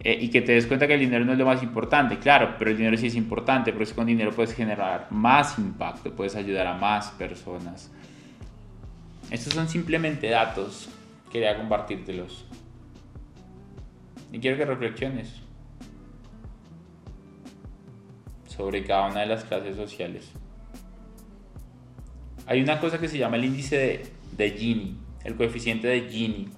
eh, 0.00 0.18
y 0.20 0.28
que 0.28 0.40
te 0.40 0.52
des 0.52 0.66
cuenta 0.66 0.86
que 0.86 0.94
el 0.94 1.00
dinero 1.00 1.24
no 1.24 1.32
es 1.32 1.38
lo 1.38 1.44
más 1.44 1.62
importante, 1.62 2.18
claro, 2.18 2.56
pero 2.58 2.70
el 2.70 2.76
dinero 2.76 2.96
sí 2.96 3.06
es 3.06 3.14
importante, 3.14 3.74
es 3.78 3.92
con 3.92 4.06
dinero 4.06 4.32
puedes 4.32 4.54
generar 4.54 5.06
más 5.10 5.58
impacto, 5.58 6.14
puedes 6.16 6.34
ayudar 6.36 6.66
a 6.66 6.74
más 6.74 7.10
personas. 7.12 7.92
Estos 9.30 9.54
son 9.54 9.68
simplemente 9.68 10.28
datos, 10.28 10.88
quería 11.30 11.56
compartírtelos. 11.56 12.46
Y 14.32 14.38
quiero 14.40 14.56
que 14.56 14.64
reflexiones 14.64 15.40
sobre 18.46 18.84
cada 18.84 19.08
una 19.08 19.20
de 19.20 19.26
las 19.26 19.44
clases 19.44 19.76
sociales. 19.76 20.32
Hay 22.46 22.60
una 22.60 22.80
cosa 22.80 22.98
que 22.98 23.06
se 23.06 23.18
llama 23.18 23.36
el 23.36 23.44
índice 23.44 24.02
de 24.36 24.50
Gini 24.50 24.96
el 25.24 25.34
coeficiente 25.34 25.88
de 25.88 26.08
Gini. 26.08 26.48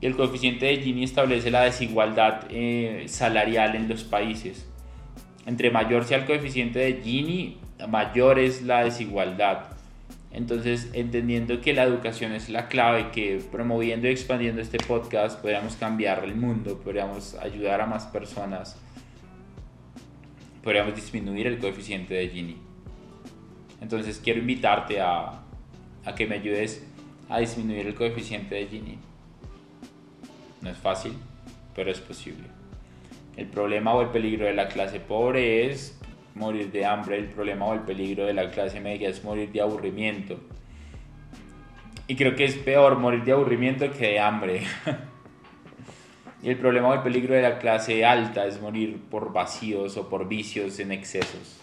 Y 0.00 0.06
el 0.06 0.16
coeficiente 0.16 0.66
de 0.66 0.78
Gini 0.78 1.04
establece 1.04 1.50
la 1.50 1.62
desigualdad 1.62 2.46
eh, 2.50 3.04
salarial 3.06 3.76
en 3.76 3.88
los 3.88 4.04
países. 4.04 4.66
Entre 5.46 5.70
mayor 5.70 6.04
sea 6.04 6.18
el 6.18 6.24
coeficiente 6.24 6.78
de 6.78 7.00
Gini, 7.02 7.58
mayor 7.88 8.38
es 8.38 8.62
la 8.62 8.84
desigualdad. 8.84 9.72
Entonces, 10.32 10.90
entendiendo 10.94 11.60
que 11.60 11.74
la 11.74 11.82
educación 11.82 12.32
es 12.32 12.48
la 12.48 12.68
clave, 12.68 13.10
que 13.10 13.42
promoviendo 13.50 14.08
y 14.08 14.12
expandiendo 14.12 14.62
este 14.62 14.78
podcast 14.78 15.38
podríamos 15.40 15.76
cambiar 15.76 16.24
el 16.24 16.34
mundo, 16.34 16.80
podríamos 16.80 17.34
ayudar 17.34 17.82
a 17.82 17.86
más 17.86 18.06
personas, 18.06 18.80
podríamos 20.62 20.94
disminuir 20.94 21.46
el 21.46 21.58
coeficiente 21.58 22.14
de 22.14 22.28
Gini. 22.28 22.56
Entonces, 23.82 24.20
quiero 24.24 24.40
invitarte 24.40 25.00
a, 25.00 25.42
a 26.04 26.14
que 26.14 26.26
me 26.26 26.36
ayudes 26.36 26.86
a 27.32 27.38
disminuir 27.38 27.86
el 27.86 27.94
coeficiente 27.94 28.54
de 28.56 28.66
Gini. 28.66 28.98
No 30.60 30.68
es 30.68 30.76
fácil, 30.76 31.14
pero 31.74 31.90
es 31.90 31.98
posible. 31.98 32.44
El 33.38 33.46
problema 33.46 33.94
o 33.94 34.02
el 34.02 34.08
peligro 34.08 34.44
de 34.44 34.52
la 34.52 34.68
clase 34.68 35.00
pobre 35.00 35.66
es 35.66 35.98
morir 36.34 36.70
de 36.70 36.84
hambre, 36.84 37.16
el 37.16 37.28
problema 37.28 37.66
o 37.66 37.72
el 37.72 37.80
peligro 37.80 38.26
de 38.26 38.34
la 38.34 38.50
clase 38.50 38.80
media 38.80 39.08
es 39.08 39.24
morir 39.24 39.50
de 39.50 39.62
aburrimiento. 39.62 40.38
Y 42.06 42.16
creo 42.16 42.36
que 42.36 42.44
es 42.44 42.54
peor 42.56 42.98
morir 42.98 43.24
de 43.24 43.32
aburrimiento 43.32 43.90
que 43.90 44.08
de 44.08 44.20
hambre. 44.20 44.64
y 46.42 46.50
el 46.50 46.58
problema 46.58 46.88
o 46.88 46.94
el 46.94 47.02
peligro 47.02 47.34
de 47.34 47.40
la 47.40 47.58
clase 47.58 48.04
alta 48.04 48.44
es 48.44 48.60
morir 48.60 49.00
por 49.10 49.32
vacíos 49.32 49.96
o 49.96 50.10
por 50.10 50.28
vicios 50.28 50.78
en 50.80 50.92
excesos. 50.92 51.58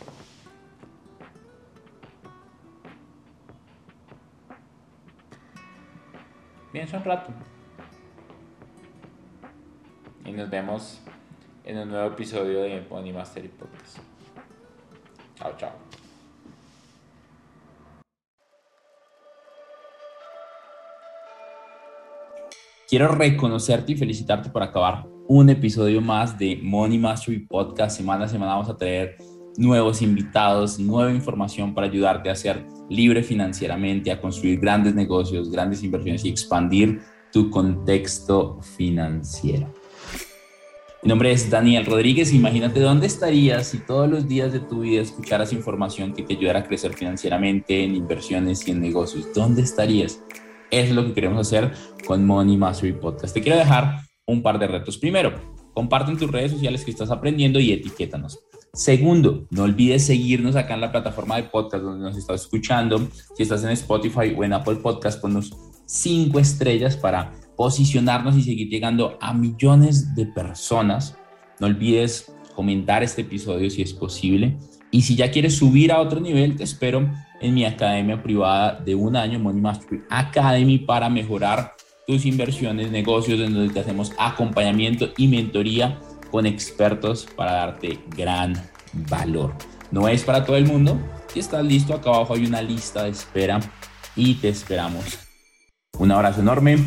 Piensa 6.79 6.95
un 6.95 7.03
rato. 7.03 7.33
Y 10.23 10.31
nos 10.31 10.49
vemos 10.49 11.01
en 11.65 11.77
un 11.77 11.89
nuevo 11.89 12.07
episodio 12.07 12.61
de 12.61 12.79
Pony 12.83 13.11
Mastery 13.11 13.49
Podcast. 13.49 13.97
Chao, 15.35 15.57
chao. 15.57 15.71
Quiero 22.87 23.09
reconocerte 23.09 23.91
y 23.91 23.95
felicitarte 23.97 24.49
por 24.49 24.63
acabar 24.63 25.05
un 25.27 25.49
episodio 25.49 25.99
más 25.99 26.39
de 26.39 26.61
Money 26.63 26.97
Mastery 26.97 27.39
Podcast. 27.39 27.97
Semana 27.97 28.23
a 28.23 28.27
semana 28.29 28.53
vamos 28.53 28.69
a 28.69 28.77
traer 28.77 29.17
nuevos 29.57 30.01
invitados, 30.01 30.79
nueva 30.79 31.13
información 31.13 31.73
para 31.73 31.87
ayudarte 31.87 32.29
a 32.29 32.35
ser 32.35 32.65
libre 32.89 33.23
financieramente, 33.23 34.11
a 34.11 34.19
construir 34.19 34.59
grandes 34.59 34.95
negocios, 34.95 35.51
grandes 35.51 35.83
inversiones 35.83 36.25
y 36.25 36.29
expandir 36.29 37.01
tu 37.31 37.49
contexto 37.49 38.59
financiero. 38.61 39.71
Mi 41.01 41.07
nombre 41.07 41.31
es 41.31 41.49
Daniel 41.49 41.85
Rodríguez. 41.85 42.33
Imagínate 42.33 42.81
dónde 42.81 43.07
estarías 43.07 43.67
si 43.67 43.77
todos 43.77 44.09
los 44.09 44.27
días 44.27 44.51
de 44.51 44.59
tu 44.59 44.81
vida 44.81 45.01
escucharas 45.01 45.53
información 45.53 46.11
que 46.11 46.23
te 46.23 46.33
ayudara 46.33 46.59
a 46.59 46.63
crecer 46.63 46.93
financieramente 46.93 47.85
en 47.85 47.95
inversiones 47.95 48.67
y 48.67 48.71
en 48.71 48.81
negocios. 48.81 49.33
¿Dónde 49.33 49.61
estarías? 49.61 50.21
Es 50.71 50.91
lo 50.91 51.05
que 51.05 51.13
queremos 51.13 51.47
hacer 51.47 51.71
con 52.05 52.25
Money 52.25 52.57
Mastery 52.57 52.93
Podcast. 52.93 53.33
Te 53.33 53.41
quiero 53.41 53.57
dejar 53.57 54.01
un 54.25 54.43
par 54.43 54.59
de 54.59 54.67
retos. 54.67 54.97
Primero, 54.97 55.33
comparte 55.73 56.11
en 56.11 56.17
tus 56.17 56.29
redes 56.29 56.51
sociales 56.51 56.83
que 56.83 56.91
estás 56.91 57.11
aprendiendo 57.11 57.61
y 57.61 57.71
etiquétanos. 57.71 58.37
Segundo, 58.73 59.47
no 59.49 59.63
olvides 59.63 60.05
seguirnos 60.05 60.55
acá 60.55 60.75
en 60.75 60.81
la 60.81 60.91
plataforma 60.91 61.35
de 61.37 61.43
podcast 61.43 61.83
donde 61.83 62.03
nos 62.03 62.17
estás 62.17 62.41
escuchando. 62.41 63.07
Si 63.35 63.43
estás 63.43 63.63
en 63.63 63.71
Spotify 63.71 64.35
o 64.37 64.43
en 64.43 64.53
Apple 64.53 64.75
Podcast, 64.75 65.19
ponnos 65.19 65.55
cinco 65.85 66.39
estrellas 66.39 66.95
para 66.95 67.33
posicionarnos 67.57 68.37
y 68.37 68.43
seguir 68.43 68.69
llegando 68.69 69.17
a 69.19 69.33
millones 69.33 70.15
de 70.15 70.27
personas. 70.27 71.17
No 71.59 71.67
olvides 71.67 72.31
comentar 72.55 73.03
este 73.03 73.21
episodio 73.21 73.69
si 73.69 73.81
es 73.81 73.93
posible. 73.93 74.57
Y 74.91 75.01
si 75.01 75.15
ya 75.15 75.31
quieres 75.31 75.55
subir 75.55 75.91
a 75.91 75.99
otro 75.99 76.19
nivel, 76.19 76.55
te 76.55 76.63
espero 76.63 77.11
en 77.41 77.53
mi 77.53 77.65
academia 77.65 78.21
privada 78.21 78.79
de 78.79 78.95
un 78.95 79.15
año, 79.15 79.39
Money 79.39 79.61
Mastery 79.61 80.01
Academy, 80.09 80.77
para 80.77 81.09
mejorar 81.09 81.73
tus 82.05 82.25
inversiones, 82.25 82.91
negocios, 82.91 83.39
en 83.39 83.53
donde 83.53 83.73
te 83.73 83.79
hacemos 83.79 84.13
acompañamiento 84.17 85.09
y 85.17 85.27
mentoría 85.27 85.99
con 86.31 86.45
expertos 86.45 87.27
para 87.35 87.53
darte 87.53 87.99
gran 88.15 88.53
valor. 89.09 89.53
No 89.91 90.07
es 90.07 90.23
para 90.23 90.45
todo 90.45 90.55
el 90.57 90.65
mundo. 90.65 90.99
Si 91.33 91.39
estás 91.39 91.63
listo, 91.63 91.93
acá 91.93 92.09
abajo 92.09 92.33
hay 92.33 92.45
una 92.45 92.61
lista 92.61 93.03
de 93.03 93.09
espera 93.09 93.59
y 94.15 94.35
te 94.35 94.49
esperamos. 94.49 95.19
Un 95.97 96.11
abrazo 96.11 96.41
enorme 96.41 96.77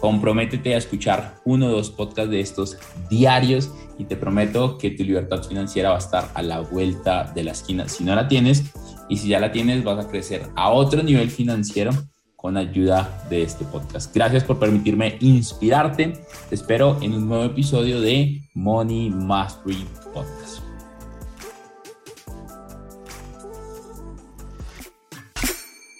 Comprométete 0.00 0.74
a 0.74 0.78
escuchar 0.78 1.36
uno 1.44 1.66
o 1.66 1.70
dos 1.70 1.90
podcasts 1.90 2.30
de 2.30 2.40
estos 2.40 2.76
diarios 3.08 3.72
y 3.98 4.04
te 4.04 4.16
prometo 4.16 4.76
que 4.76 4.90
tu 4.90 5.02
libertad 5.02 5.42
financiera 5.42 5.90
va 5.90 5.96
a 5.96 6.00
estar 6.00 6.30
a 6.34 6.42
la 6.42 6.60
vuelta 6.60 7.32
de 7.34 7.44
la 7.44 7.52
esquina. 7.52 7.88
Si 7.88 8.04
no 8.04 8.14
la 8.14 8.28
tienes 8.28 8.64
y 9.08 9.16
si 9.16 9.28
ya 9.28 9.40
la 9.40 9.52
tienes, 9.52 9.84
vas 9.84 10.04
a 10.04 10.08
crecer 10.08 10.42
a 10.54 10.70
otro 10.70 11.02
nivel 11.02 11.30
financiero 11.30 11.92
con 12.46 12.56
ayuda 12.56 13.26
de 13.28 13.42
este 13.42 13.64
podcast. 13.64 14.14
Gracias 14.14 14.44
por 14.44 14.60
permitirme 14.60 15.16
inspirarte. 15.18 16.12
Te 16.48 16.54
espero 16.54 16.96
en 17.02 17.14
un 17.14 17.26
nuevo 17.26 17.42
episodio 17.42 18.00
de 18.00 18.40
Money 18.54 19.10
Mastery 19.10 19.84
Podcast. 20.14 20.45